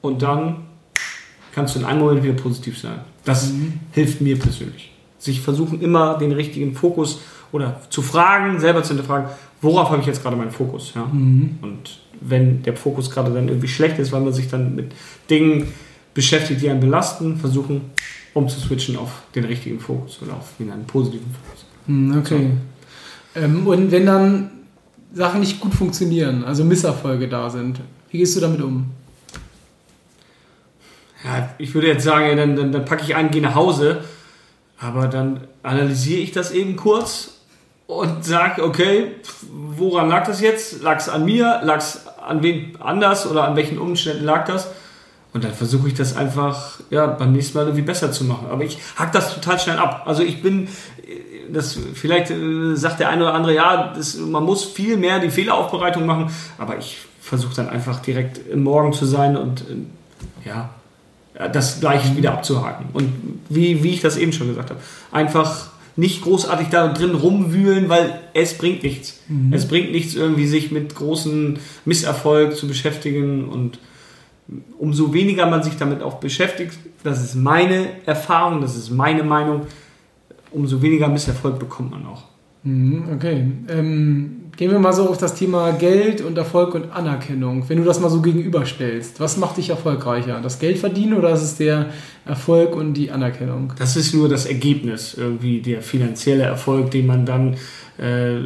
und 0.00 0.22
dann 0.22 0.64
kannst 1.54 1.74
du 1.74 1.80
in 1.80 1.84
einem 1.84 2.00
Moment 2.00 2.22
wieder 2.22 2.32
positiv 2.32 2.78
sein. 2.78 3.00
Das 3.26 3.52
mhm. 3.52 3.74
hilft 3.92 4.22
mir 4.22 4.38
persönlich. 4.38 4.90
Sich 5.18 5.42
versuchen 5.42 5.82
immer 5.82 6.16
den 6.16 6.32
richtigen 6.32 6.74
Fokus 6.74 7.20
oder 7.52 7.78
zu 7.90 8.00
fragen, 8.00 8.58
selber 8.58 8.82
zu 8.82 8.94
hinterfragen, 8.94 9.28
worauf 9.60 9.90
habe 9.90 10.00
ich 10.00 10.06
jetzt 10.06 10.22
gerade 10.22 10.36
meinen 10.36 10.50
Fokus? 10.50 10.94
Ja? 10.94 11.04
Mhm. 11.04 11.58
Und 11.60 11.98
wenn 12.22 12.62
der 12.62 12.74
Fokus 12.74 13.10
gerade 13.10 13.30
dann 13.34 13.48
irgendwie 13.48 13.68
schlecht 13.68 13.98
ist, 13.98 14.12
weil 14.12 14.22
man 14.22 14.32
sich 14.32 14.48
dann 14.48 14.74
mit 14.74 14.92
Dingen 15.28 15.74
beschäftigt, 16.14 16.62
die 16.62 16.70
einen 16.70 16.80
belasten, 16.80 17.36
versuchen 17.36 17.82
umzuswitchen 18.34 18.96
auf 18.96 19.22
den 19.34 19.44
richtigen 19.44 19.80
Fokus 19.80 20.20
oder 20.22 20.34
auf 20.34 20.52
einen 20.58 20.86
positiven 20.86 21.26
Fokus. 21.32 21.64
Mhm, 21.86 22.18
okay. 22.18 22.50
So. 23.34 23.40
Ähm, 23.40 23.66
und 23.66 23.90
wenn 23.90 24.06
dann 24.06 24.50
Sachen 25.12 25.40
nicht 25.40 25.60
gut 25.60 25.74
funktionieren, 25.74 26.44
also 26.44 26.64
Misserfolge 26.64 27.28
da 27.28 27.50
sind, 27.50 27.80
wie 28.10 28.18
gehst 28.18 28.36
du 28.36 28.40
damit 28.40 28.60
um? 28.60 28.86
Ja, 31.24 31.50
ich 31.58 31.74
würde 31.74 31.88
jetzt 31.88 32.04
sagen, 32.04 32.36
dann, 32.36 32.56
dann, 32.56 32.72
dann 32.72 32.84
packe 32.84 33.02
ich 33.02 33.14
ein, 33.14 33.30
gehe 33.30 33.42
nach 33.42 33.54
Hause, 33.54 34.04
aber 34.78 35.08
dann 35.08 35.40
analysiere 35.62 36.20
ich 36.20 36.32
das 36.32 36.50
eben 36.52 36.76
kurz 36.76 37.40
und 37.86 38.24
sage, 38.24 38.64
okay, 38.64 39.16
woran 39.50 40.08
lag 40.08 40.26
das 40.26 40.40
jetzt? 40.40 40.82
Lag 40.82 40.98
es 40.98 41.08
an 41.08 41.24
mir? 41.24 41.60
Lag 41.64 41.78
es 41.78 42.06
an 42.06 42.42
wen 42.42 42.76
anders 42.80 43.28
oder 43.28 43.44
an 43.44 43.56
welchen 43.56 43.78
Umständen 43.78 44.24
lag 44.24 44.46
das? 44.46 44.68
Und 45.32 45.44
dann 45.44 45.52
versuche 45.52 45.88
ich 45.88 45.94
das 45.94 46.16
einfach 46.16 46.80
ja, 46.90 47.06
beim 47.06 47.32
nächsten 47.32 47.56
Mal 47.56 47.64
irgendwie 47.64 47.82
besser 47.82 48.10
zu 48.10 48.24
machen. 48.24 48.48
Aber 48.50 48.64
ich 48.64 48.78
hack 48.96 49.12
das 49.12 49.34
total 49.34 49.60
schnell 49.60 49.78
ab. 49.78 50.02
Also 50.06 50.22
ich 50.22 50.42
bin, 50.42 50.68
das 51.52 51.78
vielleicht 51.94 52.30
äh, 52.30 52.74
sagt 52.74 53.00
der 53.00 53.10
eine 53.10 53.22
oder 53.22 53.34
andere, 53.34 53.54
ja, 53.54 53.92
das, 53.94 54.16
man 54.16 54.44
muss 54.44 54.64
viel 54.64 54.96
mehr 54.96 55.20
die 55.20 55.30
Fehleraufbereitung 55.30 56.04
machen. 56.04 56.30
Aber 56.58 56.78
ich 56.78 56.98
versuche 57.20 57.54
dann 57.54 57.68
einfach 57.68 58.00
direkt 58.00 58.40
im 58.50 58.64
Morgen 58.64 58.92
zu 58.92 59.06
sein 59.06 59.36
und 59.36 59.60
äh, 59.62 60.48
ja, 60.48 60.70
das 61.52 61.80
Gleiche 61.80 62.16
wieder 62.16 62.32
abzuhaken. 62.32 62.86
Und 62.92 63.12
wie, 63.48 63.82
wie 63.82 63.90
ich 63.90 64.00
das 64.00 64.16
eben 64.16 64.32
schon 64.32 64.48
gesagt 64.48 64.70
habe, 64.70 64.80
einfach 65.12 65.68
nicht 65.96 66.22
großartig 66.22 66.68
da 66.68 66.88
drin 66.88 67.14
rumwühlen, 67.14 67.88
weil 67.88 68.18
es 68.34 68.56
bringt 68.56 68.82
nichts. 68.82 69.20
Mhm. 69.28 69.52
Es 69.52 69.68
bringt 69.68 69.92
nichts, 69.92 70.14
irgendwie 70.14 70.46
sich 70.46 70.70
mit 70.70 70.94
großen 70.94 71.58
Misserfolg 71.84 72.56
zu 72.56 72.66
beschäftigen 72.66 73.48
und 73.48 73.78
umso 74.78 75.12
weniger 75.12 75.46
man 75.46 75.62
sich 75.62 75.76
damit 75.76 76.02
auch 76.02 76.14
beschäftigt, 76.14 76.78
das 77.02 77.22
ist 77.22 77.34
meine 77.34 77.88
Erfahrung, 78.06 78.60
das 78.60 78.76
ist 78.76 78.90
meine 78.90 79.22
Meinung, 79.22 79.62
umso 80.50 80.82
weniger 80.82 81.08
Misserfolg 81.08 81.58
bekommt 81.58 81.92
man 81.92 82.06
auch. 82.06 82.24
Mhm, 82.62 83.04
okay. 83.14 83.46
Ähm, 83.68 84.40
gehen 84.56 84.70
wir 84.70 84.78
mal 84.78 84.92
so 84.92 85.08
auf 85.08 85.16
das 85.16 85.34
Thema 85.34 85.72
Geld 85.72 86.20
und 86.20 86.36
Erfolg 86.36 86.74
und 86.74 86.92
Anerkennung. 86.92 87.66
Wenn 87.68 87.78
du 87.78 87.84
das 87.84 88.00
mal 88.00 88.10
so 88.10 88.20
gegenüberstellst, 88.20 89.18
was 89.18 89.38
macht 89.38 89.56
dich 89.56 89.70
erfolgreicher? 89.70 90.40
Das 90.42 90.58
Geld 90.58 90.78
verdienen 90.78 91.14
oder 91.14 91.30
ist 91.30 91.42
es 91.42 91.56
der 91.56 91.86
Erfolg 92.26 92.76
und 92.76 92.94
die 92.94 93.10
Anerkennung? 93.10 93.72
Das 93.78 93.96
ist 93.96 94.14
nur 94.14 94.28
das 94.28 94.44
Ergebnis, 94.44 95.14
irgendwie 95.14 95.62
der 95.62 95.80
finanzielle 95.80 96.42
Erfolg, 96.42 96.90
den 96.90 97.06
man 97.06 97.24
dann 97.24 97.54
äh, 97.96 98.36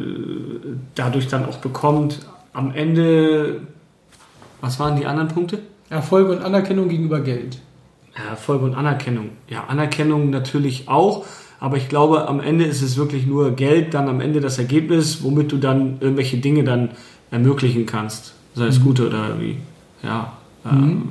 dadurch 0.95 1.27
dann 1.27 1.45
auch 1.45 1.57
bekommt. 1.57 2.19
Am 2.53 2.73
Ende, 2.73 3.61
was 4.61 4.79
waren 4.79 4.97
die 4.97 5.05
anderen 5.05 5.27
Punkte? 5.27 5.59
Erfolg 5.89 6.29
und 6.29 6.39
Anerkennung 6.39 6.89
gegenüber 6.89 7.21
Geld. 7.21 7.59
Erfolg 8.29 8.61
und 8.61 8.75
Anerkennung. 8.75 9.31
Ja, 9.49 9.65
Anerkennung 9.65 10.29
natürlich 10.29 10.87
auch, 10.87 11.25
aber 11.59 11.77
ich 11.77 11.89
glaube, 11.89 12.27
am 12.27 12.39
Ende 12.39 12.65
ist 12.65 12.81
es 12.81 12.97
wirklich 12.97 13.25
nur 13.25 13.51
Geld, 13.51 13.93
dann 13.93 14.07
am 14.07 14.21
Ende 14.21 14.39
das 14.39 14.57
Ergebnis, 14.57 15.23
womit 15.23 15.51
du 15.51 15.57
dann 15.57 15.97
irgendwelche 15.99 16.37
Dinge 16.37 16.63
dann 16.63 16.91
ermöglichen 17.31 17.85
kannst. 17.85 18.33
Sei 18.53 18.67
es 18.67 18.79
mhm. 18.79 18.83
gute 18.83 19.07
oder 19.07 19.39
wie, 19.39 19.57
ja, 20.01 20.33
ähm, 20.65 20.79
mhm. 20.79 21.03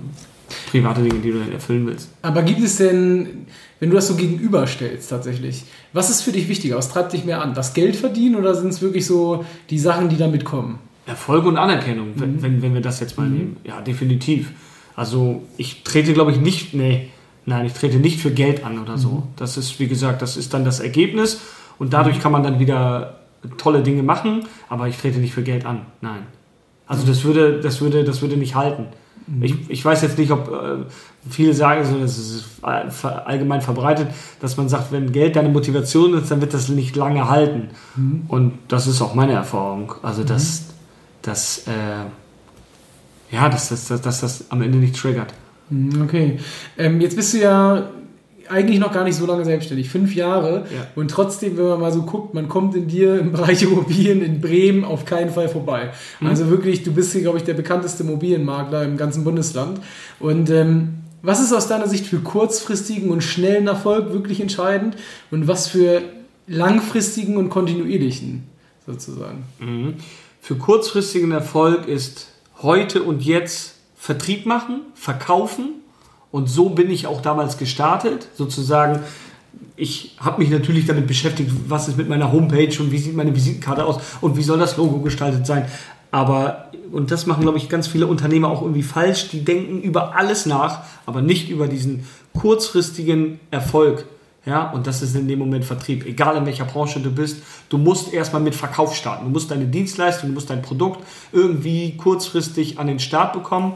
private 0.70 1.02
Dinge, 1.02 1.20
die 1.20 1.30
du 1.30 1.38
dann 1.38 1.52
erfüllen 1.52 1.86
willst. 1.86 2.08
Aber 2.22 2.42
gibt 2.42 2.60
es 2.60 2.76
denn, 2.76 3.46
wenn 3.80 3.90
du 3.90 3.96
das 3.96 4.08
so 4.08 4.14
gegenüberstellst 4.14 5.10
tatsächlich, 5.10 5.64
was 5.92 6.08
ist 6.08 6.22
für 6.22 6.32
dich 6.32 6.48
wichtiger? 6.48 6.76
Was 6.76 6.88
treibt 6.88 7.12
dich 7.12 7.24
mehr 7.24 7.42
an? 7.42 7.54
Das 7.54 7.74
Geld 7.74 7.96
verdienen 7.96 8.36
oder 8.36 8.54
sind 8.54 8.68
es 8.68 8.80
wirklich 8.80 9.06
so 9.06 9.44
die 9.68 9.78
Sachen, 9.78 10.08
die 10.08 10.16
damit 10.16 10.44
kommen? 10.44 10.78
Erfolg 11.06 11.44
und 11.44 11.58
Anerkennung, 11.58 12.14
mhm. 12.16 12.42
wenn, 12.42 12.62
wenn 12.62 12.74
wir 12.74 12.80
das 12.80 13.00
jetzt 13.00 13.18
mal 13.18 13.28
mhm. 13.28 13.36
nehmen. 13.36 13.56
Ja, 13.64 13.82
definitiv. 13.82 14.52
Also 14.96 15.42
ich 15.56 15.82
trete, 15.82 16.12
glaube 16.12 16.30
ich, 16.30 16.38
nicht, 16.38 16.74
nee, 16.74 17.10
nein, 17.46 17.66
ich 17.66 17.72
trete 17.72 17.98
nicht 17.98 18.20
für 18.20 18.30
Geld 18.30 18.64
an 18.64 18.78
oder 18.78 18.98
so. 18.98 19.08
Mhm. 19.08 19.22
Das 19.36 19.56
ist, 19.56 19.78
wie 19.80 19.88
gesagt, 19.88 20.22
das 20.22 20.36
ist 20.36 20.54
dann 20.54 20.64
das 20.64 20.80
Ergebnis 20.80 21.40
und 21.78 21.92
dadurch 21.92 22.16
mhm. 22.16 22.20
kann 22.20 22.32
man 22.32 22.42
dann 22.42 22.58
wieder 22.58 23.20
tolle 23.58 23.82
Dinge 23.82 24.02
machen, 24.02 24.46
aber 24.68 24.88
ich 24.88 24.96
trete 24.96 25.18
nicht 25.18 25.34
für 25.34 25.42
Geld 25.42 25.66
an, 25.66 25.82
nein. 26.00 26.26
Also 26.86 27.06
das 27.06 27.24
würde, 27.24 27.60
das 27.60 27.80
würde, 27.80 28.04
das 28.04 28.22
würde 28.22 28.36
nicht 28.36 28.54
halten. 28.54 28.86
Mhm. 29.26 29.42
Ich, 29.42 29.70
ich 29.70 29.84
weiß 29.84 30.02
jetzt 30.02 30.18
nicht, 30.18 30.30
ob 30.30 30.48
äh, 30.48 30.84
viele 31.28 31.54
sagen, 31.54 31.84
so, 31.84 31.98
das 31.98 32.18
ist 32.18 32.44
allgemein 32.62 33.62
verbreitet, 33.62 34.08
dass 34.40 34.56
man 34.56 34.68
sagt, 34.68 34.92
wenn 34.92 35.12
Geld 35.12 35.36
deine 35.36 35.48
Motivation 35.48 36.14
ist, 36.14 36.30
dann 36.30 36.40
wird 36.40 36.54
das 36.54 36.68
nicht 36.68 36.94
lange 36.96 37.28
halten. 37.28 37.70
Mhm. 37.96 38.24
Und 38.28 38.58
das 38.68 38.86
ist 38.86 39.00
auch 39.02 39.14
meine 39.14 39.32
Erfahrung. 39.32 39.94
Also 40.02 40.24
das, 40.24 40.66
das, 41.22 41.66
äh, 41.66 42.04
ja, 43.34 43.48
dass 43.48 43.68
das, 43.68 43.88
dass, 43.88 44.00
dass 44.00 44.20
das 44.20 44.50
am 44.50 44.62
Ende 44.62 44.78
nicht 44.78 44.96
triggert. 44.96 45.34
Mhm, 45.70 46.02
okay. 46.02 46.38
Ähm, 46.78 47.00
jetzt 47.00 47.16
bist 47.16 47.34
du 47.34 47.38
ja 47.38 47.90
eigentlich 48.48 48.78
noch 48.78 48.92
gar 48.92 49.04
nicht 49.04 49.16
so 49.16 49.26
lange 49.26 49.44
selbstständig, 49.44 49.88
fünf 49.88 50.14
Jahre. 50.14 50.66
Ja. 50.74 50.86
Und 50.94 51.10
trotzdem, 51.10 51.56
wenn 51.56 51.64
man 51.64 51.80
mal 51.80 51.92
so 51.92 52.02
guckt, 52.02 52.34
man 52.34 52.48
kommt 52.48 52.74
in 52.74 52.86
dir 52.86 53.18
im 53.18 53.32
Bereich 53.32 53.62
Immobilien 53.64 54.22
in 54.22 54.40
Bremen 54.40 54.84
auf 54.84 55.04
keinen 55.04 55.30
Fall 55.30 55.48
vorbei. 55.48 55.92
Mhm. 56.20 56.26
Also 56.28 56.48
wirklich, 56.48 56.82
du 56.82 56.92
bist 56.92 57.12
hier, 57.12 57.22
glaube 57.22 57.38
ich, 57.38 57.44
der 57.44 57.54
bekannteste 57.54 58.02
Immobilienmakler 58.02 58.84
im 58.84 58.96
ganzen 58.96 59.24
Bundesland. 59.24 59.80
Und 60.20 60.50
ähm, 60.50 60.94
was 61.22 61.40
ist 61.40 61.52
aus 61.52 61.68
deiner 61.68 61.88
Sicht 61.88 62.06
für 62.06 62.18
kurzfristigen 62.18 63.10
und 63.10 63.22
schnellen 63.22 63.66
Erfolg 63.66 64.12
wirklich 64.12 64.40
entscheidend 64.40 64.96
und 65.30 65.48
was 65.48 65.68
für 65.68 66.02
langfristigen 66.46 67.38
und 67.38 67.48
kontinuierlichen 67.48 68.44
sozusagen? 68.86 69.44
Mhm. 69.58 69.94
Für 70.40 70.56
kurzfristigen 70.56 71.32
Erfolg 71.32 71.88
ist 71.88 72.28
heute 72.64 73.02
und 73.04 73.22
jetzt 73.22 73.74
Vertrieb 73.94 74.44
machen, 74.44 74.80
verkaufen. 74.94 75.82
Und 76.32 76.50
so 76.50 76.70
bin 76.70 76.90
ich 76.90 77.06
auch 77.06 77.22
damals 77.22 77.58
gestartet, 77.58 78.26
sozusagen. 78.34 79.00
Ich 79.76 80.16
habe 80.18 80.42
mich 80.42 80.50
natürlich 80.50 80.84
damit 80.84 81.06
beschäftigt, 81.06 81.50
was 81.68 81.86
ist 81.86 81.96
mit 81.96 82.08
meiner 82.08 82.32
Homepage 82.32 82.76
und 82.80 82.90
wie 82.90 82.98
sieht 82.98 83.14
meine 83.14 83.34
Visitenkarte 83.34 83.84
aus 83.84 84.02
und 84.20 84.36
wie 84.36 84.42
soll 84.42 84.58
das 84.58 84.76
Logo 84.76 84.98
gestaltet 84.98 85.46
sein. 85.46 85.66
Aber, 86.10 86.70
und 86.92 87.10
das 87.10 87.26
machen, 87.26 87.42
glaube 87.42 87.58
ich, 87.58 87.68
ganz 87.68 87.86
viele 87.86 88.06
Unternehmer 88.08 88.48
auch 88.48 88.62
irgendwie 88.62 88.82
falsch, 88.82 89.28
die 89.28 89.44
denken 89.44 89.80
über 89.80 90.16
alles 90.16 90.44
nach, 90.44 90.82
aber 91.06 91.22
nicht 91.22 91.48
über 91.50 91.68
diesen 91.68 92.06
kurzfristigen 92.36 93.38
Erfolg. 93.50 94.04
Ja, 94.46 94.70
und 94.70 94.86
das 94.86 95.00
ist 95.00 95.16
in 95.16 95.26
dem 95.26 95.38
Moment 95.38 95.64
Vertrieb. 95.64 96.04
Egal 96.04 96.36
in 96.36 96.44
welcher 96.44 96.66
Branche 96.66 97.00
du 97.00 97.10
bist, 97.10 97.42
du 97.70 97.78
musst 97.78 98.12
erstmal 98.12 98.42
mit 98.42 98.54
Verkauf 98.54 98.94
starten. 98.94 99.24
Du 99.24 99.30
musst 99.30 99.50
deine 99.50 99.66
Dienstleistung, 99.66 100.28
du 100.28 100.34
musst 100.34 100.50
dein 100.50 100.60
Produkt 100.60 101.00
irgendwie 101.32 101.96
kurzfristig 101.96 102.78
an 102.78 102.86
den 102.86 102.98
Start 102.98 103.32
bekommen. 103.32 103.74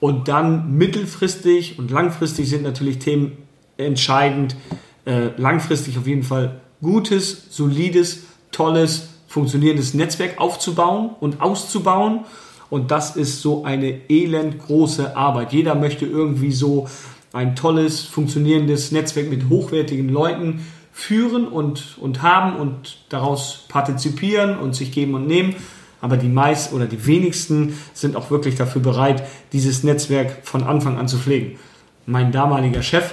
Und 0.00 0.28
dann 0.28 0.76
mittelfristig 0.76 1.78
und 1.78 1.90
langfristig 1.90 2.48
sind 2.48 2.62
natürlich 2.62 2.98
Themen 2.98 3.36
entscheidend. 3.76 4.56
Äh, 5.04 5.30
langfristig 5.36 5.98
auf 5.98 6.06
jeden 6.06 6.22
Fall 6.22 6.60
gutes, 6.82 7.46
solides, 7.50 8.24
tolles, 8.52 9.08
funktionierendes 9.28 9.94
Netzwerk 9.94 10.40
aufzubauen 10.40 11.10
und 11.20 11.40
auszubauen. 11.40 12.24
Und 12.70 12.90
das 12.90 13.16
ist 13.16 13.40
so 13.40 13.64
eine 13.64 14.10
elend 14.10 14.58
große 14.58 15.16
Arbeit. 15.16 15.52
Jeder 15.52 15.74
möchte 15.74 16.06
irgendwie 16.06 16.52
so 16.52 16.88
ein 17.32 17.56
tolles, 17.56 18.02
funktionierendes 18.02 18.92
Netzwerk 18.92 19.28
mit 19.28 19.48
hochwertigen 19.48 20.08
Leuten 20.08 20.66
führen 20.92 21.46
und, 21.46 21.96
und 22.00 22.22
haben 22.22 22.56
und 22.56 22.98
daraus 23.08 23.66
partizipieren 23.68 24.58
und 24.58 24.74
sich 24.74 24.90
geben 24.90 25.14
und 25.14 25.26
nehmen. 25.26 25.54
Aber 26.00 26.16
die 26.16 26.28
meisten 26.28 26.74
oder 26.74 26.86
die 26.86 27.06
wenigsten 27.06 27.78
sind 27.92 28.16
auch 28.16 28.30
wirklich 28.30 28.56
dafür 28.56 28.82
bereit, 28.82 29.22
dieses 29.52 29.84
Netzwerk 29.84 30.38
von 30.42 30.62
Anfang 30.62 30.98
an 30.98 31.08
zu 31.08 31.18
pflegen. 31.18 31.58
Mein 32.06 32.32
damaliger 32.32 32.82
Chef, 32.82 33.12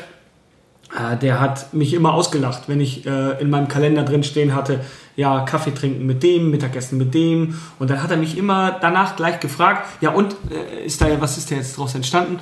äh, 0.95 1.17
der 1.17 1.39
hat 1.39 1.73
mich 1.73 1.93
immer 1.93 2.13
ausgelacht, 2.13 2.63
wenn 2.67 2.79
ich 2.79 3.05
äh, 3.05 3.41
in 3.41 3.49
meinem 3.49 3.67
Kalender 3.67 4.03
drin 4.03 4.23
stehen 4.23 4.55
hatte, 4.55 4.81
ja, 5.15 5.41
Kaffee 5.41 5.71
trinken 5.71 6.05
mit 6.05 6.23
dem, 6.23 6.51
Mittagessen 6.51 6.97
mit 6.97 7.13
dem. 7.13 7.55
Und 7.79 7.89
dann 7.89 8.03
hat 8.03 8.11
er 8.11 8.17
mich 8.17 8.37
immer 8.37 8.77
danach 8.81 9.15
gleich 9.15 9.39
gefragt, 9.39 9.87
ja 10.01 10.11
und, 10.11 10.35
äh, 10.51 10.85
ist 10.85 11.01
da, 11.01 11.07
was 11.19 11.37
ist 11.37 11.51
da 11.51 11.55
jetzt 11.55 11.77
daraus 11.77 11.95
entstanden? 11.95 12.39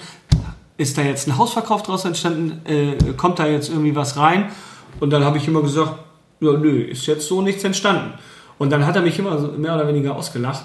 Ist 0.77 0.98
da 0.98 1.01
jetzt 1.01 1.27
ein 1.27 1.38
Hausverkauf 1.38 1.84
draus 1.84 2.06
entstanden? 2.06 2.62
Äh, 2.65 3.13
kommt 3.13 3.39
da 3.39 3.48
jetzt 3.48 3.70
irgendwie 3.70 3.96
was 3.96 4.18
rein? 4.18 4.50
Und 5.00 5.12
dann 5.12 5.24
habe 5.24 5.38
ich 5.38 5.48
immer 5.48 5.62
gesagt, 5.62 5.94
ja, 6.39 6.53
nö, 6.53 6.82
ist 6.82 7.06
jetzt 7.06 7.27
so 7.27 7.42
nichts 7.42 7.63
entstanden. 7.63 8.13
Und 8.58 8.72
dann 8.72 8.86
hat 8.86 8.96
er 8.96 9.01
mich 9.01 9.18
immer 9.20 9.38
mehr 9.58 9.75
oder 9.75 9.88
weniger 9.88 10.15
ausgelacht. 10.15 10.63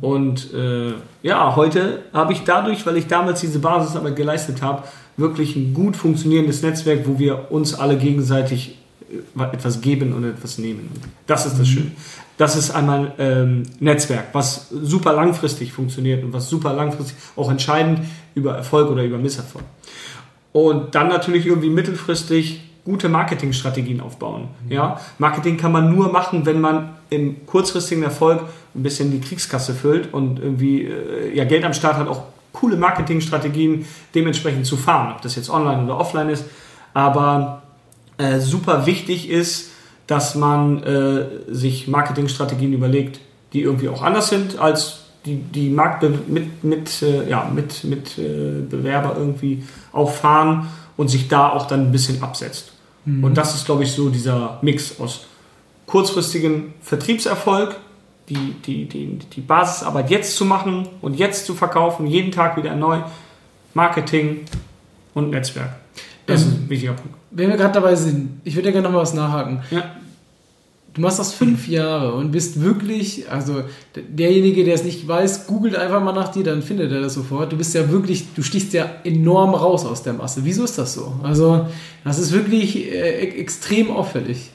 Und 0.00 0.52
äh, 0.54 0.92
ja, 1.22 1.56
heute 1.56 2.02
habe 2.12 2.32
ich 2.32 2.44
dadurch, 2.44 2.86
weil 2.86 2.96
ich 2.96 3.06
damals 3.06 3.40
diese 3.40 3.58
Basisarbeit 3.58 4.16
geleistet 4.16 4.62
habe, 4.62 4.84
wirklich 5.16 5.56
ein 5.56 5.74
gut 5.74 5.96
funktionierendes 5.96 6.62
Netzwerk, 6.62 7.06
wo 7.06 7.18
wir 7.18 7.50
uns 7.50 7.74
alle 7.74 7.96
gegenseitig 7.96 8.77
etwas 9.52 9.80
geben 9.80 10.12
und 10.12 10.24
etwas 10.24 10.58
nehmen. 10.58 10.90
Das 11.26 11.46
ist 11.46 11.52
das 11.52 11.60
mhm. 11.60 11.72
Schöne. 11.72 11.90
Das 12.36 12.54
ist 12.54 12.70
einmal 12.70 13.14
ähm, 13.18 13.64
Netzwerk, 13.80 14.26
was 14.32 14.68
super 14.70 15.12
langfristig 15.12 15.72
funktioniert 15.72 16.22
und 16.22 16.32
was 16.32 16.48
super 16.48 16.72
langfristig 16.72 17.16
auch 17.36 17.50
entscheidend 17.50 18.00
über 18.34 18.54
Erfolg 18.54 18.90
oder 18.90 19.02
über 19.02 19.18
Misserfolg. 19.18 19.64
Und 20.52 20.94
dann 20.94 21.08
natürlich 21.08 21.46
irgendwie 21.46 21.70
mittelfristig 21.70 22.62
gute 22.84 23.08
Marketingstrategien 23.08 24.00
aufbauen. 24.00 24.48
Mhm. 24.64 24.72
Ja? 24.72 25.00
Marketing 25.18 25.56
kann 25.56 25.72
man 25.72 25.94
nur 25.94 26.10
machen, 26.10 26.46
wenn 26.46 26.60
man 26.60 26.90
im 27.10 27.44
kurzfristigen 27.44 28.04
Erfolg 28.04 28.42
ein 28.74 28.82
bisschen 28.82 29.10
die 29.10 29.20
Kriegskasse 29.20 29.74
füllt 29.74 30.12
und 30.14 30.38
irgendwie 30.38 30.84
äh, 30.84 31.34
ja, 31.34 31.44
Geld 31.44 31.64
am 31.64 31.74
Start 31.74 31.96
hat, 31.96 32.08
auch 32.08 32.22
coole 32.52 32.76
Marketingstrategien 32.76 33.84
dementsprechend 34.14 34.66
zu 34.66 34.76
fahren, 34.76 35.12
ob 35.14 35.22
das 35.22 35.36
jetzt 35.36 35.50
online 35.50 35.84
oder 35.84 35.98
offline 35.98 36.28
ist. 36.28 36.44
Aber 36.94 37.62
äh, 38.18 38.40
super 38.40 38.86
wichtig 38.86 39.30
ist, 39.30 39.70
dass 40.06 40.34
man 40.34 40.82
äh, 40.82 41.26
sich 41.48 41.88
Marketingstrategien 41.88 42.72
überlegt, 42.72 43.20
die 43.52 43.62
irgendwie 43.62 43.88
auch 43.88 44.02
anders 44.02 44.28
sind 44.28 44.58
als 44.58 45.00
die, 45.24 45.36
die 45.36 45.70
Marktbe 45.70 46.10
mit, 46.26 46.64
mit, 46.64 47.02
äh, 47.02 47.28
ja, 47.28 47.50
mit, 47.52 47.84
mit 47.84 48.18
äh, 48.18 48.62
Bewerber 48.68 49.16
irgendwie 49.16 49.62
auch 49.92 50.10
fahren 50.10 50.68
und 50.96 51.08
sich 51.08 51.28
da 51.28 51.50
auch 51.50 51.66
dann 51.66 51.88
ein 51.88 51.92
bisschen 51.92 52.22
absetzt. 52.22 52.72
Mhm. 53.04 53.24
Und 53.24 53.34
das 53.36 53.54
ist, 53.54 53.66
glaube 53.66 53.84
ich, 53.84 53.92
so 53.92 54.08
dieser 54.08 54.58
Mix 54.62 54.98
aus 55.00 55.26
kurzfristigen 55.86 56.74
Vertriebserfolg, 56.82 57.76
die, 58.28 58.54
die, 58.66 58.86
die, 58.86 59.18
die 59.18 59.40
Basisarbeit 59.40 60.10
jetzt 60.10 60.36
zu 60.36 60.44
machen 60.44 60.88
und 61.00 61.14
jetzt 61.14 61.46
zu 61.46 61.54
verkaufen, 61.54 62.06
jeden 62.06 62.30
Tag 62.30 62.56
wieder 62.56 62.74
neu, 62.74 63.00
Marketing 63.74 64.44
und 65.14 65.30
Netzwerk. 65.30 65.70
Das 66.28 66.42
ähm, 66.42 66.48
ist 66.48 66.54
ein 66.54 66.70
wichtiger 66.70 66.92
Punkt. 66.92 67.16
Wenn 67.32 67.48
wir 67.48 67.56
gerade 67.56 67.74
dabei 67.74 67.96
sind, 67.96 68.40
ich 68.44 68.54
würde 68.54 68.68
ja 68.68 68.72
gerne 68.72 68.86
noch 68.86 68.94
mal 68.94 69.00
was 69.00 69.14
nachhaken. 69.14 69.60
Ja. 69.70 69.96
Du 70.94 71.00
machst 71.02 71.18
das 71.18 71.32
fünf 71.32 71.68
Jahre 71.68 72.14
und 72.14 72.32
bist 72.32 72.60
wirklich, 72.60 73.30
also 73.30 73.62
derjenige, 73.94 74.64
der 74.64 74.74
es 74.74 74.84
nicht 74.84 75.06
weiß, 75.06 75.46
googelt 75.46 75.76
einfach 75.76 76.02
mal 76.02 76.12
nach 76.12 76.28
dir, 76.28 76.42
dann 76.42 76.60
findet 76.62 76.90
er 76.90 77.00
das 77.00 77.14
sofort. 77.14 77.52
Du 77.52 77.56
bist 77.56 77.74
ja 77.74 77.90
wirklich, 77.90 78.34
du 78.34 78.42
stichst 78.42 78.72
ja 78.72 78.90
enorm 79.04 79.54
raus 79.54 79.86
aus 79.86 80.02
der 80.02 80.14
Masse. 80.14 80.40
Wieso 80.44 80.64
ist 80.64 80.76
das 80.76 80.94
so? 80.94 81.14
Also, 81.22 81.68
das 82.04 82.18
ist 82.18 82.32
wirklich 82.32 82.90
äh, 82.90 83.28
extrem 83.38 83.90
auffällig. 83.90 84.50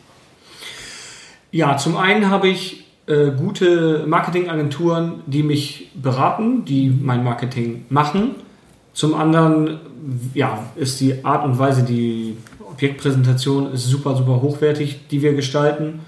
Ja, 1.52 1.78
zum 1.78 1.96
einen 1.96 2.30
habe 2.30 2.50
ich 2.50 2.84
äh, 3.06 3.32
gute 3.32 4.06
Marketingagenturen, 4.08 5.22
die 5.28 5.44
mich 5.44 5.92
beraten, 5.94 6.66
die 6.66 6.90
mein 6.90 7.24
Marketing 7.24 7.86
machen. 7.90 8.32
Zum 8.94 9.16
anderen 9.16 9.80
ja, 10.34 10.60
ist 10.76 11.02
die 11.02 11.26
Art 11.26 11.46
und 11.46 11.58
Weise, 11.58 11.84
die 11.84 12.38
Objektpräsentation 12.72 13.72
ist 13.74 13.88
super, 13.88 14.16
super 14.16 14.42
hochwertig, 14.42 15.08
die 15.10 15.22
wir 15.22 15.34
gestalten. 15.34 16.02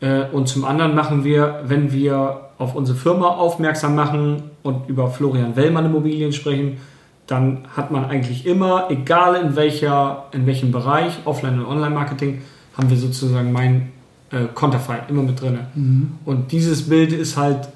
Äh, 0.00 0.24
und 0.32 0.48
zum 0.48 0.64
anderen 0.64 0.94
machen 0.94 1.24
wir, 1.24 1.62
wenn 1.66 1.92
wir 1.92 2.50
auf 2.58 2.74
unsere 2.74 2.96
Firma 2.96 3.28
aufmerksam 3.28 3.94
machen 3.94 4.42
und 4.62 4.88
über 4.88 5.10
Florian 5.10 5.56
Wellmann 5.56 5.86
Immobilien 5.86 6.32
sprechen, 6.32 6.78
dann 7.26 7.66
hat 7.76 7.90
man 7.90 8.04
eigentlich 8.04 8.46
immer, 8.46 8.90
egal 8.90 9.36
in, 9.36 9.56
welcher, 9.56 10.24
in 10.32 10.46
welchem 10.46 10.70
Bereich, 10.70 11.18
Offline- 11.24 11.60
und 11.60 11.66
Online-Marketing, 11.66 12.42
haben 12.76 12.90
wir 12.90 12.96
sozusagen 12.96 13.52
mein 13.52 13.92
äh, 14.30 14.46
Konterfei 14.54 15.00
immer 15.08 15.22
mit 15.22 15.40
drin. 15.40 15.58
Mhm. 15.74 16.12
Und 16.24 16.52
dieses 16.52 16.88
Bild 16.88 17.12
ist 17.12 17.36
halt 17.36 17.68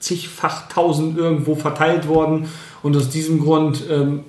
zigfach 0.00 0.68
tausend 0.68 1.16
irgendwo 1.16 1.54
verteilt 1.54 2.08
worden. 2.08 2.48
Und 2.82 2.96
aus 2.96 3.08
diesem 3.08 3.40
Grund, 3.40 3.82
ähm, 3.90 4.20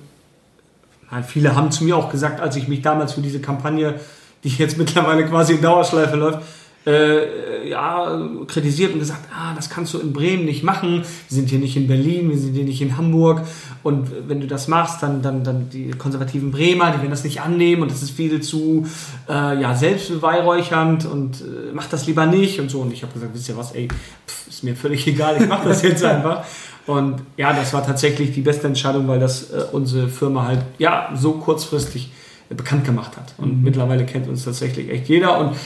viele 1.26 1.54
haben 1.54 1.70
zu 1.70 1.84
mir 1.84 1.96
auch 1.96 2.10
gesagt, 2.10 2.40
als 2.40 2.56
ich 2.56 2.68
mich 2.68 2.82
damals 2.82 3.12
für 3.12 3.20
diese 3.20 3.40
Kampagne, 3.40 4.00
die 4.44 4.48
jetzt 4.48 4.78
mittlerweile 4.78 5.26
quasi 5.26 5.54
in 5.54 5.62
Dauerschleife 5.62 6.16
läuft, 6.16 6.40
äh, 6.84 7.68
ja, 7.68 8.28
kritisiert 8.48 8.92
und 8.92 8.98
gesagt, 8.98 9.28
ah, 9.32 9.54
das 9.54 9.70
kannst 9.70 9.94
du 9.94 9.98
in 9.98 10.12
Bremen 10.12 10.44
nicht 10.44 10.64
machen. 10.64 11.02
Wir 11.28 11.36
sind 11.36 11.48
hier 11.48 11.60
nicht 11.60 11.76
in 11.76 11.86
Berlin, 11.86 12.28
wir 12.28 12.36
sind 12.36 12.54
hier 12.54 12.64
nicht 12.64 12.82
in 12.82 12.96
Hamburg. 12.96 13.42
Und 13.82 14.08
wenn 14.28 14.40
du 14.40 14.46
das 14.46 14.68
machst, 14.68 15.02
dann, 15.02 15.22
dann, 15.22 15.44
dann 15.44 15.70
die 15.70 15.90
konservativen 15.90 16.50
Bremer, 16.50 16.90
die 16.90 16.98
werden 16.98 17.10
das 17.10 17.24
nicht 17.24 17.40
annehmen 17.40 17.82
und 17.82 17.90
das 17.90 18.02
ist 18.02 18.10
viel 18.10 18.40
zu 18.40 18.86
äh, 19.28 19.60
ja, 19.60 19.74
selbstbeweihräuchernd 19.74 21.04
und 21.06 21.40
äh, 21.40 21.72
mach 21.72 21.86
das 21.86 22.06
lieber 22.06 22.26
nicht 22.26 22.58
und 22.58 22.70
so. 22.70 22.80
Und 22.80 22.92
ich 22.92 23.02
habe 23.02 23.12
gesagt, 23.12 23.32
wisst 23.32 23.48
ihr 23.48 23.56
was, 23.56 23.72
ey, 23.72 23.88
pff, 24.26 24.48
ist 24.48 24.64
mir 24.64 24.74
völlig 24.74 25.06
egal, 25.06 25.40
ich 25.40 25.48
mache 25.48 25.68
das 25.68 25.82
jetzt 25.82 26.02
einfach. 26.04 26.44
Und 26.86 27.22
ja, 27.36 27.52
das 27.52 27.72
war 27.72 27.84
tatsächlich 27.86 28.32
die 28.32 28.40
beste 28.40 28.66
Entscheidung, 28.66 29.06
weil 29.08 29.20
das 29.20 29.50
äh, 29.50 29.64
unsere 29.72 30.08
Firma 30.08 30.46
halt 30.46 30.60
ja 30.78 31.10
so 31.14 31.32
kurzfristig 31.32 32.10
bekannt 32.48 32.84
gemacht 32.84 33.16
hat. 33.16 33.34
Und 33.38 33.58
mhm. 33.58 33.64
mittlerweile 33.64 34.04
kennt 34.04 34.28
uns 34.28 34.44
tatsächlich 34.44 34.90
echt 34.90 35.08
jeder. 35.08 35.38
Und 35.38 35.56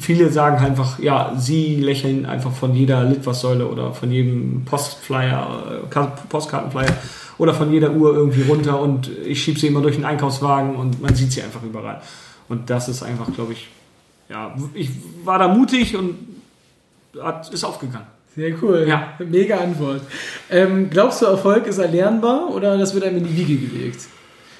viele 0.00 0.30
sagen 0.30 0.58
einfach, 0.64 0.98
ja, 0.98 1.32
sie 1.36 1.76
lächeln 1.76 2.26
einfach 2.26 2.52
von 2.52 2.74
jeder 2.74 3.04
Litfaßsäule 3.04 3.66
oder 3.66 3.94
von 3.94 4.10
jedem 4.10 4.64
Postflyer, 4.64 5.82
äh, 5.90 6.06
Postkartenflyer 6.28 6.96
oder 7.38 7.54
von 7.54 7.72
jeder 7.72 7.92
Uhr 7.92 8.14
irgendwie 8.14 8.42
runter 8.42 8.80
und 8.80 9.08
ich 9.24 9.42
schiebe 9.42 9.58
sie 9.58 9.68
immer 9.68 9.80
durch 9.80 9.94
den 9.94 10.04
Einkaufswagen 10.04 10.74
und 10.74 11.00
man 11.00 11.14
sieht 11.14 11.32
sie 11.32 11.42
einfach 11.42 11.62
überall. 11.62 12.02
Und 12.48 12.68
das 12.68 12.88
ist 12.88 13.02
einfach, 13.02 13.32
glaube 13.32 13.52
ich, 13.52 13.68
ja, 14.28 14.54
ich 14.74 14.90
war 15.24 15.38
da 15.38 15.48
mutig 15.48 15.96
und 15.96 16.16
hat, 17.22 17.48
ist 17.52 17.64
aufgegangen. 17.64 18.06
Sehr 18.38 18.54
cool. 18.62 18.86
Ja. 18.86 19.14
Mega 19.28 19.56
Antwort. 19.56 20.02
Ähm, 20.48 20.90
glaubst 20.90 21.20
du, 21.20 21.26
Erfolg 21.26 21.66
ist 21.66 21.78
erlernbar 21.78 22.54
oder 22.54 22.78
das 22.78 22.94
wird 22.94 23.02
einem 23.02 23.16
in 23.16 23.24
die 23.24 23.36
Wiege 23.36 23.66
gelegt? 23.66 24.02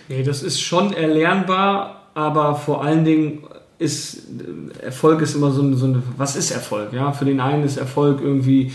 Nee, 0.09 0.25
das 0.25 0.43
ist 0.43 0.61
schon 0.61 0.93
erlernbar, 0.93 2.09
aber 2.13 2.57
vor 2.57 2.83
allen 2.83 3.05
Dingen 3.05 3.45
ist 3.79 4.23
Erfolg 4.83 5.23
ist 5.23 5.37
immer 5.37 5.53
so 5.53 5.63
ein, 5.63 5.77
so 5.77 5.87
ein, 5.87 6.03
was 6.17 6.35
ist 6.35 6.51
Erfolg? 6.51 6.93
Ja, 6.93 7.13
für 7.13 7.25
den 7.25 7.39
einen 7.39 7.63
ist 7.63 7.77
Erfolg 7.77 8.21
irgendwie 8.21 8.73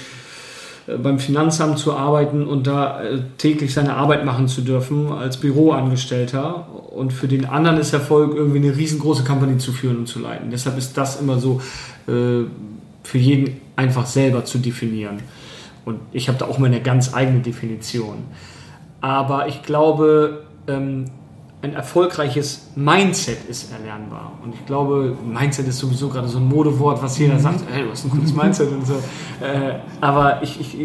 äh, 0.88 0.96
beim 0.96 1.20
Finanzamt 1.20 1.80
zu 1.80 1.98
arbeiten 1.98 2.48
und 2.48 2.66
da 2.66 3.04
äh, 3.04 3.20
täglich 3.38 3.74
seine 3.74 3.96
Arbeit 3.96 4.24
machen 4.24 4.48
zu 4.48 4.62
dürfen 4.62 5.12
als 5.12 5.36
Büroangestellter. 5.36 6.66
Und 6.92 7.12
für 7.12 7.28
den 7.28 7.44
anderen 7.44 7.78
ist 7.78 7.92
Erfolg 7.92 8.34
irgendwie 8.38 8.60
eine 8.60 8.78
riesengroße 8.78 9.26
Kampagne 9.26 9.58
zu 9.58 9.74
führen 9.74 9.98
und 9.98 10.08
zu 10.08 10.20
leiten. 10.20 10.50
Deshalb 10.50 10.78
ist 10.78 10.98
das 10.98 11.20
immer 11.20 11.40
so 11.40 11.60
äh, 12.08 12.46
für 13.04 13.18
jeden 13.18 13.63
einfach 13.76 14.06
selber 14.06 14.46
zu 14.46 14.58
definieren. 14.58 15.20
Und 15.86 16.00
ich 16.12 16.28
habe 16.28 16.38
da 16.38 16.46
auch 16.46 16.60
meine 16.60 16.82
ganz 16.82 17.14
eigene 17.14 17.40
Definition. 17.40 18.24
Aber 19.02 19.48
ich 19.48 19.64
glaube, 19.64 20.44
ähm, 20.68 21.06
ein 21.64 21.74
erfolgreiches 21.74 22.72
Mindset 22.76 23.46
ist 23.50 23.72
erlernbar. 23.72 24.34
Und 24.44 24.54
ich 24.54 24.66
glaube, 24.66 25.16
Mindset 25.26 25.66
ist 25.68 25.80
sowieso 25.80 26.10
gerade 26.10 26.28
so 26.28 26.38
ein 26.38 26.48
Modewort, 26.48 27.02
was 27.02 27.18
jeder 27.18 27.36
mhm. 27.36 27.40
sagt, 27.40 27.64
hey, 27.72 27.84
du 27.84 27.90
hast 27.92 28.04
ein 28.04 28.12
gutes 28.12 28.34
Mindset 28.36 28.70
und 28.70 28.86
so. 28.86 28.96
Äh, 29.42 29.80
aber 30.02 30.44
ich, 30.44 30.60
ich, 30.60 30.78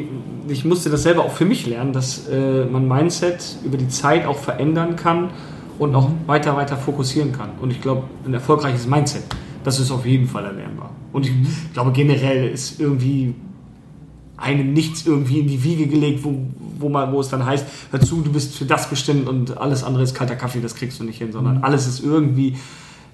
ich 0.46 0.64
musste 0.64 0.88
das 0.88 1.02
selber 1.02 1.24
auch 1.24 1.32
für 1.32 1.44
mich 1.44 1.66
lernen, 1.66 1.92
dass 1.92 2.28
äh, 2.28 2.64
man 2.64 2.86
Mindset 2.86 3.56
über 3.64 3.76
die 3.76 3.88
Zeit 3.88 4.24
auch 4.24 4.38
verändern 4.38 4.94
kann 4.94 5.30
und 5.80 5.96
auch 5.96 6.10
mhm. 6.10 6.18
weiter, 6.26 6.56
weiter 6.56 6.76
fokussieren 6.76 7.32
kann. 7.32 7.50
Und 7.60 7.72
ich 7.72 7.80
glaube, 7.80 8.04
ein 8.24 8.34
erfolgreiches 8.34 8.86
Mindset, 8.86 9.24
das 9.64 9.80
ist 9.80 9.90
auf 9.90 10.06
jeden 10.06 10.26
Fall 10.26 10.44
erlernbar. 10.44 10.90
Und 11.12 11.26
ich 11.26 11.32
glaube, 11.72 11.92
generell 11.92 12.48
ist 12.48 12.80
irgendwie 12.80 13.34
einem 14.36 14.72
nichts 14.72 15.06
irgendwie 15.06 15.40
in 15.40 15.48
die 15.48 15.62
Wiege 15.64 15.86
gelegt, 15.86 16.22
wo, 16.22 16.46
wo, 16.78 16.88
man, 16.88 17.12
wo 17.12 17.20
es 17.20 17.28
dann 17.28 17.44
heißt, 17.44 17.66
hör 17.90 18.00
zu, 18.00 18.20
du 18.20 18.32
bist 18.32 18.54
für 18.56 18.64
das 18.64 18.88
bestimmt 18.88 19.28
und 19.28 19.58
alles 19.58 19.82
andere 19.82 20.04
ist 20.04 20.14
kalter 20.14 20.36
Kaffee, 20.36 20.60
das 20.60 20.76
kriegst 20.76 21.00
du 21.00 21.04
nicht 21.04 21.18
hin, 21.18 21.32
sondern 21.32 21.58
mhm. 21.58 21.64
alles 21.64 21.88
ist 21.88 22.04
irgendwie 22.04 22.56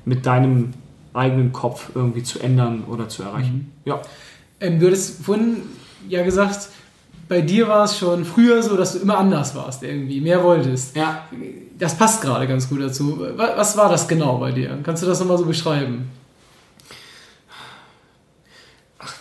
mit 0.05 0.27
deinem 0.27 0.75
eigenen 1.15 1.53
Kopf 1.53 1.91
irgendwie 1.95 2.23
zu 2.23 2.41
ändern 2.41 2.85
oder 2.89 3.09
zu 3.09 3.23
erreichen. 3.23 3.73
Mhm. 3.85 3.91
Ja. 3.91 4.03
Ähm, 4.61 4.81
du 4.81 4.87
hattest 4.87 5.23
vorhin 5.25 5.63
ja 6.09 6.23
gesagt, 6.23 6.69
bei 7.29 7.41
dir 7.41 7.69
war 7.69 7.85
es 7.85 7.99
schon 7.99 8.25
früher 8.25 8.63
so, 8.63 8.77
dass 8.77 8.93
du 8.93 8.99
immer 8.99 9.19
anders 9.19 9.55
warst, 9.55 9.83
irgendwie 9.83 10.21
mehr 10.21 10.43
wolltest. 10.43 10.95
Ja. 10.97 11.27
Das 11.79 11.97
passt 11.97 12.23
gerade 12.23 12.47
ganz 12.47 12.69
gut 12.69 12.81
dazu. 12.81 13.27
Was 13.37 13.77
war 13.77 13.89
das 13.89 14.07
genau 14.07 14.39
bei 14.39 14.53
dir? 14.53 14.79
Kannst 14.83 15.03
du 15.03 15.07
das 15.07 15.21
nochmal 15.21 15.39
so 15.39 15.47
beschreiben? 15.47 16.11
Ach, 18.99 19.14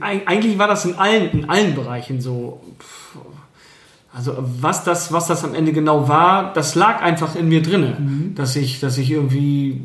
eigentlich 0.00 0.58
war 0.58 0.68
das 0.68 0.84
in 0.84 0.94
allen, 0.94 1.30
in 1.30 1.50
allen 1.50 1.74
Bereichen 1.74 2.20
so. 2.20 2.60
Also 4.12 4.34
was 4.38 4.84
das, 4.84 5.12
was 5.12 5.26
das 5.26 5.44
am 5.44 5.54
Ende 5.54 5.72
genau 5.72 6.08
war, 6.08 6.52
das 6.52 6.74
lag 6.74 7.02
einfach 7.02 7.36
in 7.36 7.48
mir 7.48 7.62
drinne, 7.62 7.96
mhm. 7.98 8.34
dass 8.34 8.56
ich, 8.56 8.80
dass 8.80 8.98
ich 8.98 9.10
irgendwie, 9.10 9.82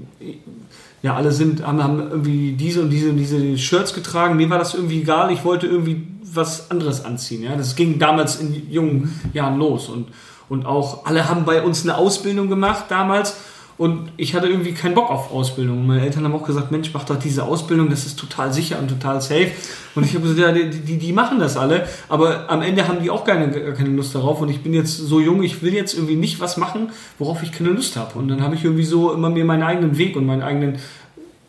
ja 1.01 1.15
alle 1.15 1.31
sind, 1.31 1.65
haben, 1.65 1.83
haben 1.83 1.99
irgendwie 1.99 2.53
diese 2.53 2.81
und 2.81 2.89
diese 2.89 3.09
und 3.09 3.17
diese 3.17 3.57
Shirts 3.57 3.93
getragen. 3.93 4.37
Mir 4.37 4.49
war 4.49 4.59
das 4.59 4.73
irgendwie 4.73 5.01
egal. 5.01 5.31
Ich 5.31 5.43
wollte 5.43 5.67
irgendwie 5.67 6.07
was 6.23 6.71
anderes 6.71 7.05
anziehen. 7.05 7.43
Ja, 7.43 7.55
das 7.55 7.75
ging 7.75 7.99
damals 7.99 8.37
in 8.37 8.71
jungen 8.71 9.01
mhm. 9.01 9.11
Jahren 9.33 9.57
los 9.59 9.89
und 9.89 10.07
und 10.49 10.65
auch 10.65 11.05
alle 11.05 11.29
haben 11.29 11.45
bei 11.45 11.63
uns 11.63 11.83
eine 11.83 11.97
Ausbildung 11.97 12.49
gemacht 12.49 12.85
damals 12.89 13.37
und 13.77 14.11
ich 14.17 14.35
hatte 14.35 14.47
irgendwie 14.47 14.73
keinen 14.73 14.93
Bock 14.93 15.09
auf 15.09 15.31
Ausbildung. 15.31 15.79
Und 15.79 15.87
meine 15.87 16.01
Eltern 16.01 16.23
haben 16.25 16.35
auch 16.35 16.45
gesagt, 16.45 16.71
Mensch, 16.71 16.91
mach 16.93 17.05
doch 17.05 17.17
diese 17.17 17.43
Ausbildung, 17.43 17.89
das 17.89 18.05
ist 18.05 18.19
total 18.19 18.53
sicher 18.53 18.77
und 18.79 18.87
total 18.87 19.19
safe. 19.19 19.51
Und 19.95 20.05
ich 20.05 20.13
habe 20.13 20.27
gesagt, 20.27 20.39
ja, 20.39 20.51
die, 20.51 20.69
die, 20.69 20.97
die, 20.97 21.13
machen 21.13 21.39
das 21.39 21.57
alle, 21.57 21.87
aber 22.07 22.49
am 22.49 22.61
Ende 22.61 22.87
haben 22.87 23.01
die 23.01 23.09
auch 23.09 23.23
keine, 23.23 23.49
keine 23.73 23.89
Lust 23.89 24.13
darauf. 24.13 24.41
Und 24.41 24.49
ich 24.49 24.61
bin 24.61 24.73
jetzt 24.73 24.97
so 24.97 25.19
jung, 25.19 25.41
ich 25.41 25.63
will 25.63 25.73
jetzt 25.73 25.95
irgendwie 25.95 26.15
nicht 26.15 26.39
was 26.39 26.57
machen, 26.57 26.91
worauf 27.17 27.41
ich 27.41 27.51
keine 27.51 27.69
Lust 27.69 27.97
habe. 27.97 28.19
Und 28.19 28.27
dann 28.27 28.43
habe 28.43 28.53
ich 28.53 28.63
irgendwie 28.63 28.83
so 28.83 29.11
immer 29.11 29.29
mir 29.29 29.45
meinen 29.45 29.63
eigenen 29.63 29.97
Weg 29.97 30.15
und 30.15 30.25
meinen 30.27 30.43
eigenen, 30.43 30.77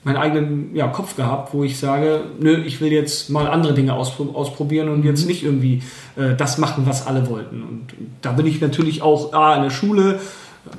meinen 0.03 0.17
eigenen 0.17 0.75
ja, 0.75 0.89
Kopf 0.89 1.17
gehabt, 1.17 1.53
wo 1.53 1.63
ich 1.63 1.79
sage, 1.79 2.23
nö, 2.41 2.57
ich 2.65 2.81
will 2.81 2.93
jetzt 2.93 3.29
mal 3.29 3.49
andere 3.49 3.75
Dinge 3.75 3.95
ausprobieren 3.95 4.89
und 4.89 5.05
jetzt 5.05 5.27
nicht 5.27 5.45
irgendwie 5.45 5.83
äh, 6.17 6.35
das 6.35 6.57
machen, 6.57 6.87
was 6.87 7.07
alle 7.07 7.29
wollten. 7.29 7.63
Und 7.63 7.87
da 8.23 8.33
bin 8.33 8.47
ich 8.47 8.63
natürlich 8.63 9.03
auch 9.03 9.35
ah, 9.35 9.57
in 9.57 9.63
der 9.65 9.71
Schule 9.71 10.21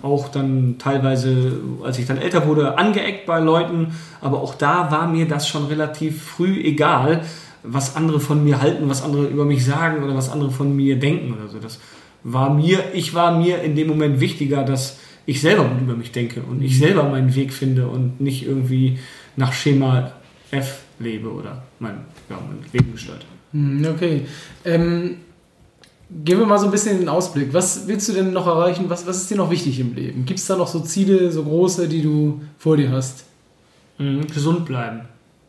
auch 0.01 0.29
dann 0.29 0.75
teilweise, 0.79 1.59
als 1.83 1.99
ich 1.99 2.05
dann 2.05 2.17
älter 2.17 2.47
wurde, 2.47 2.77
angeeckt 2.77 3.25
bei 3.25 3.39
Leuten. 3.39 3.93
Aber 4.21 4.41
auch 4.41 4.55
da 4.55 4.91
war 4.91 5.07
mir 5.07 5.27
das 5.27 5.47
schon 5.47 5.65
relativ 5.65 6.23
früh 6.23 6.61
egal, 6.61 7.21
was 7.63 7.95
andere 7.95 8.19
von 8.19 8.43
mir 8.43 8.61
halten, 8.61 8.89
was 8.89 9.03
andere 9.03 9.25
über 9.25 9.45
mich 9.45 9.65
sagen 9.65 10.03
oder 10.03 10.15
was 10.15 10.29
andere 10.29 10.51
von 10.51 10.75
mir 10.75 10.99
denken 10.99 11.33
oder 11.33 11.47
so. 11.47 11.59
Das 11.59 11.79
war 12.23 12.53
mir, 12.53 12.79
ich 12.93 13.13
war 13.13 13.37
mir 13.37 13.61
in 13.61 13.75
dem 13.75 13.87
Moment 13.87 14.19
wichtiger, 14.19 14.63
dass 14.63 14.99
ich 15.25 15.41
selber 15.41 15.65
gut 15.65 15.81
über 15.81 15.95
mich 15.95 16.11
denke 16.11 16.41
und 16.41 16.61
ich 16.61 16.77
selber 16.77 17.03
meinen 17.03 17.33
Weg 17.35 17.53
finde 17.53 17.87
und 17.87 18.21
nicht 18.21 18.45
irgendwie 18.45 18.99
nach 19.35 19.53
Schema 19.53 20.11
F 20.51 20.81
lebe 20.99 21.31
oder 21.31 21.63
mein, 21.79 22.05
ja, 22.29 22.37
mein 22.47 22.59
Leben 22.71 22.91
gestalte. 22.91 23.25
Hm, 23.51 23.85
okay. 23.93 24.21
Ähm 24.63 25.17
Gehen 26.09 26.37
wir 26.37 26.45
mal 26.45 26.59
so 26.59 26.65
ein 26.65 26.71
bisschen 26.71 26.93
in 26.93 26.99
den 26.99 27.09
Ausblick. 27.09 27.53
Was 27.53 27.87
willst 27.87 28.07
du 28.09 28.13
denn 28.13 28.31
noch 28.31 28.45
erreichen? 28.45 28.85
Was, 28.89 29.07
was 29.07 29.17
ist 29.17 29.31
dir 29.31 29.37
noch 29.37 29.49
wichtig 29.49 29.79
im 29.79 29.95
Leben? 29.95 30.25
Gibt 30.25 30.39
es 30.39 30.45
da 30.45 30.55
noch 30.55 30.67
so 30.67 30.79
Ziele, 30.81 31.31
so 31.31 31.43
große, 31.43 31.87
die 31.87 32.03
du 32.03 32.41
vor 32.59 32.77
dir 32.77 32.91
hast? 32.91 33.25
Mhm, 33.97 34.27
gesund 34.27 34.65
bleiben. 34.65 35.01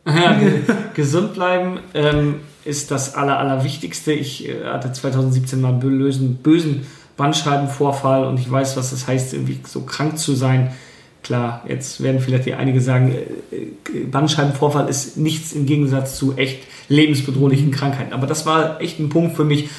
gesund 0.93 1.33
bleiben 1.33 1.79
ähm, 1.93 2.35
ist 2.65 2.91
das 2.91 3.15
Aller, 3.15 3.37
Allerwichtigste. 3.37 4.13
Ich 4.13 4.47
äh, 4.47 4.65
hatte 4.65 4.91
2017 4.91 5.61
mal 5.61 5.73
einen 5.73 6.35
bösen, 6.41 6.87
Bandscheibenvorfall 7.17 8.25
und 8.25 8.39
ich 8.39 8.49
weiß, 8.49 8.77
was 8.77 8.91
das 8.91 9.07
heißt, 9.07 9.33
irgendwie 9.33 9.59
so 9.65 9.81
krank 9.81 10.17
zu 10.17 10.33
sein. 10.33 10.71
Klar, 11.23 11.63
jetzt 11.67 12.01
werden 12.01 12.21
vielleicht 12.21 12.49
einige 12.53 12.79
sagen, 12.79 13.13
äh, 13.13 13.55
äh, 13.55 14.05
Bandscheibenvorfall 14.05 14.87
ist 14.87 15.17
nichts 15.17 15.51
im 15.51 15.65
Gegensatz 15.65 16.17
zu 16.17 16.37
echt 16.37 16.63
lebensbedrohlichen 16.87 17.71
Krankheiten. 17.71 18.13
Aber 18.13 18.27
das 18.27 18.45
war 18.45 18.79
echt 18.79 18.99
ein 18.99 19.09
Punkt 19.09 19.35
für 19.35 19.43
mich, 19.43 19.69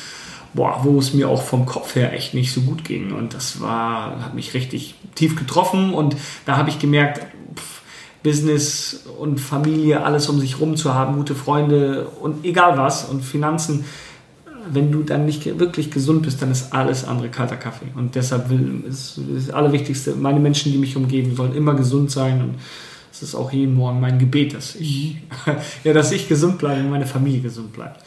boah, 0.54 0.80
wo 0.82 0.98
es 0.98 1.14
mir 1.14 1.28
auch 1.28 1.42
vom 1.42 1.66
Kopf 1.66 1.94
her 1.94 2.12
echt 2.12 2.34
nicht 2.34 2.52
so 2.52 2.62
gut 2.62 2.84
ging. 2.84 3.12
Und 3.12 3.34
das 3.34 3.60
war, 3.60 4.24
hat 4.24 4.34
mich 4.34 4.54
richtig 4.54 4.94
tief 5.14 5.36
getroffen 5.36 5.94
und 5.94 6.16
da 6.46 6.56
habe 6.56 6.70
ich 6.70 6.78
gemerkt, 6.78 7.26
pff, 7.54 7.82
Business 8.22 9.04
und 9.18 9.40
Familie, 9.40 10.02
alles 10.04 10.28
um 10.28 10.40
sich 10.40 10.60
rum 10.60 10.76
zu 10.76 10.94
haben, 10.94 11.16
gute 11.16 11.34
Freunde 11.34 12.08
und 12.20 12.44
egal 12.44 12.76
was 12.76 13.04
und 13.04 13.22
Finanzen, 13.22 13.84
wenn 14.70 14.92
du 14.92 15.02
dann 15.02 15.24
nicht 15.24 15.58
wirklich 15.58 15.90
gesund 15.90 16.22
bist, 16.22 16.42
dann 16.42 16.50
ist 16.50 16.72
alles 16.72 17.04
andere 17.04 17.28
kalter 17.28 17.56
Kaffee. 17.56 17.86
Und 17.94 18.14
deshalb 18.14 18.50
will, 18.50 18.84
ist, 18.88 19.18
ist 19.18 19.48
das 19.48 19.54
Allerwichtigste, 19.54 20.14
meine 20.14 20.40
Menschen, 20.40 20.72
die 20.72 20.78
mich 20.78 20.96
umgeben, 20.96 21.34
sollen 21.34 21.54
immer 21.54 21.74
gesund 21.74 22.10
sein. 22.10 22.42
Und 22.42 22.54
es 23.10 23.22
ist 23.22 23.34
auch 23.34 23.52
jeden 23.52 23.74
Morgen 23.74 24.00
mein 24.00 24.18
Gebet, 24.18 24.54
dass 24.54 24.74
ich, 24.74 25.16
ja, 25.84 25.92
dass 25.92 26.12
ich 26.12 26.28
gesund 26.28 26.58
bleibe 26.58 26.80
und 26.80 26.90
meine 26.90 27.06
Familie 27.06 27.40
gesund 27.40 27.72
bleibt. 27.72 28.04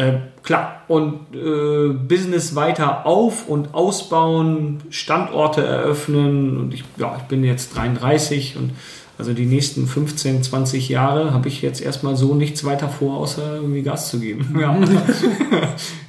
Äh, 0.00 0.20
klar, 0.42 0.82
und 0.88 1.34
äh, 1.34 1.92
Business 1.92 2.54
weiter 2.54 3.04
auf- 3.04 3.48
und 3.48 3.74
ausbauen, 3.74 4.78
Standorte 4.88 5.62
eröffnen. 5.62 6.56
Und 6.56 6.72
ich, 6.72 6.84
ja, 6.96 7.16
ich 7.18 7.24
bin 7.24 7.44
jetzt 7.44 7.76
33 7.76 8.56
und 8.56 8.72
also 9.18 9.34
die 9.34 9.44
nächsten 9.44 9.86
15, 9.86 10.42
20 10.42 10.88
Jahre 10.88 11.34
habe 11.34 11.48
ich 11.48 11.60
jetzt 11.60 11.82
erstmal 11.82 12.16
so 12.16 12.34
nichts 12.34 12.64
weiter 12.64 12.88
vor, 12.88 13.18
außer 13.18 13.56
irgendwie 13.56 13.82
Gas 13.82 14.08
zu 14.08 14.18
geben. 14.18 14.58
Ja. 14.60 14.80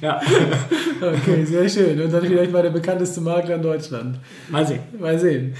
ja. 0.00 0.20
Okay, 1.02 1.44
sehr 1.44 1.68
schön. 1.68 2.00
Und 2.00 2.10
dann 2.10 2.24
vielleicht 2.24 2.52
mal 2.52 2.62
der 2.62 2.70
bekannteste 2.70 3.20
Makler 3.20 3.56
in 3.56 3.62
Deutschland. 3.62 4.18
Mal 4.48 4.66
sehen. 4.66 4.80
Mal 4.98 5.18
sehen. 5.18 5.54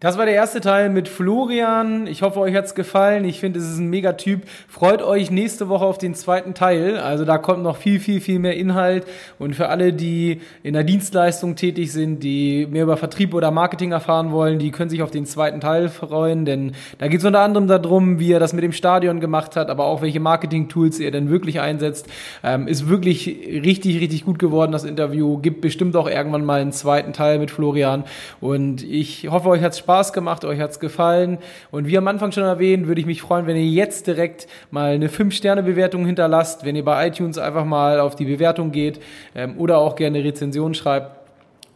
Das 0.00 0.16
war 0.16 0.26
der 0.26 0.34
erste 0.36 0.60
Teil 0.60 0.90
mit 0.90 1.08
Florian. 1.08 2.06
Ich 2.06 2.22
hoffe, 2.22 2.38
euch 2.38 2.54
hat's 2.54 2.76
gefallen. 2.76 3.24
Ich 3.24 3.40
finde, 3.40 3.58
es 3.58 3.68
ist 3.68 3.78
ein 3.78 3.90
mega 3.90 4.12
Typ. 4.12 4.42
Freut 4.68 5.02
euch 5.02 5.32
nächste 5.32 5.68
Woche 5.68 5.84
auf 5.84 5.98
den 5.98 6.14
zweiten 6.14 6.54
Teil. 6.54 6.98
Also 6.98 7.24
da 7.24 7.36
kommt 7.36 7.64
noch 7.64 7.76
viel, 7.76 7.98
viel, 7.98 8.20
viel 8.20 8.38
mehr 8.38 8.56
Inhalt. 8.56 9.08
Und 9.40 9.56
für 9.56 9.70
alle, 9.70 9.92
die 9.92 10.40
in 10.62 10.74
der 10.74 10.84
Dienstleistung 10.84 11.56
tätig 11.56 11.90
sind, 11.90 12.22
die 12.22 12.68
mehr 12.70 12.84
über 12.84 12.96
Vertrieb 12.96 13.34
oder 13.34 13.50
Marketing 13.50 13.90
erfahren 13.90 14.30
wollen, 14.30 14.60
die 14.60 14.70
können 14.70 14.88
sich 14.88 15.02
auf 15.02 15.10
den 15.10 15.26
zweiten 15.26 15.60
Teil 15.60 15.88
freuen. 15.88 16.44
Denn 16.44 16.74
da 16.98 17.08
geht 17.08 17.18
es 17.18 17.26
unter 17.26 17.40
anderem 17.40 17.66
darum, 17.66 18.20
wie 18.20 18.30
er 18.30 18.38
das 18.38 18.52
mit 18.52 18.62
dem 18.62 18.70
Stadion 18.70 19.18
gemacht 19.18 19.56
hat, 19.56 19.68
aber 19.68 19.86
auch 19.86 20.00
welche 20.00 20.20
Marketing-Tools 20.20 21.00
er 21.00 21.10
denn 21.10 21.28
wirklich 21.28 21.58
einsetzt. 21.58 22.06
Ähm, 22.44 22.68
ist 22.68 22.88
wirklich 22.88 23.26
richtig, 23.26 24.00
richtig 24.00 24.24
gut 24.24 24.38
geworden, 24.38 24.70
das 24.70 24.84
Interview. 24.84 25.38
Gibt 25.38 25.60
bestimmt 25.60 25.96
auch 25.96 26.08
irgendwann 26.08 26.44
mal 26.44 26.60
einen 26.60 26.70
zweiten 26.70 27.12
Teil 27.12 27.40
mit 27.40 27.50
Florian. 27.50 28.04
Und 28.40 28.84
ich 28.84 29.26
hoffe, 29.28 29.48
euch 29.48 29.62
hat's 29.62 29.87
Spaß 29.88 30.12
gemacht, 30.12 30.44
euch 30.44 30.60
hat's 30.60 30.80
gefallen. 30.80 31.38
Und 31.70 31.86
wie 31.86 31.96
am 31.96 32.06
Anfang 32.08 32.30
schon 32.30 32.44
erwähnt, 32.44 32.88
würde 32.88 33.00
ich 33.00 33.06
mich 33.06 33.22
freuen, 33.22 33.46
wenn 33.46 33.56
ihr 33.56 33.64
jetzt 33.64 34.06
direkt 34.06 34.46
mal 34.70 34.90
eine 34.90 35.08
5-Sterne-Bewertung 35.08 36.04
hinterlasst, 36.04 36.66
wenn 36.66 36.76
ihr 36.76 36.84
bei 36.84 37.06
iTunes 37.06 37.38
einfach 37.38 37.64
mal 37.64 37.98
auf 37.98 38.14
die 38.14 38.26
Bewertung 38.26 38.70
geht 38.70 39.00
ähm, 39.34 39.56
oder 39.56 39.78
auch 39.78 39.96
gerne 39.96 40.22
Rezension 40.22 40.74
schreibt. 40.74 41.12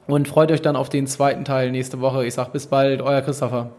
Und 0.06 0.28
freut 0.28 0.52
euch 0.52 0.60
dann 0.60 0.76
auf 0.76 0.90
den 0.90 1.06
zweiten 1.06 1.46
Teil 1.46 1.70
nächste 1.70 2.02
Woche. 2.02 2.26
Ich 2.26 2.34
sag 2.34 2.52
bis 2.52 2.66
bald, 2.66 3.00
euer 3.00 3.22
Christopher. 3.22 3.70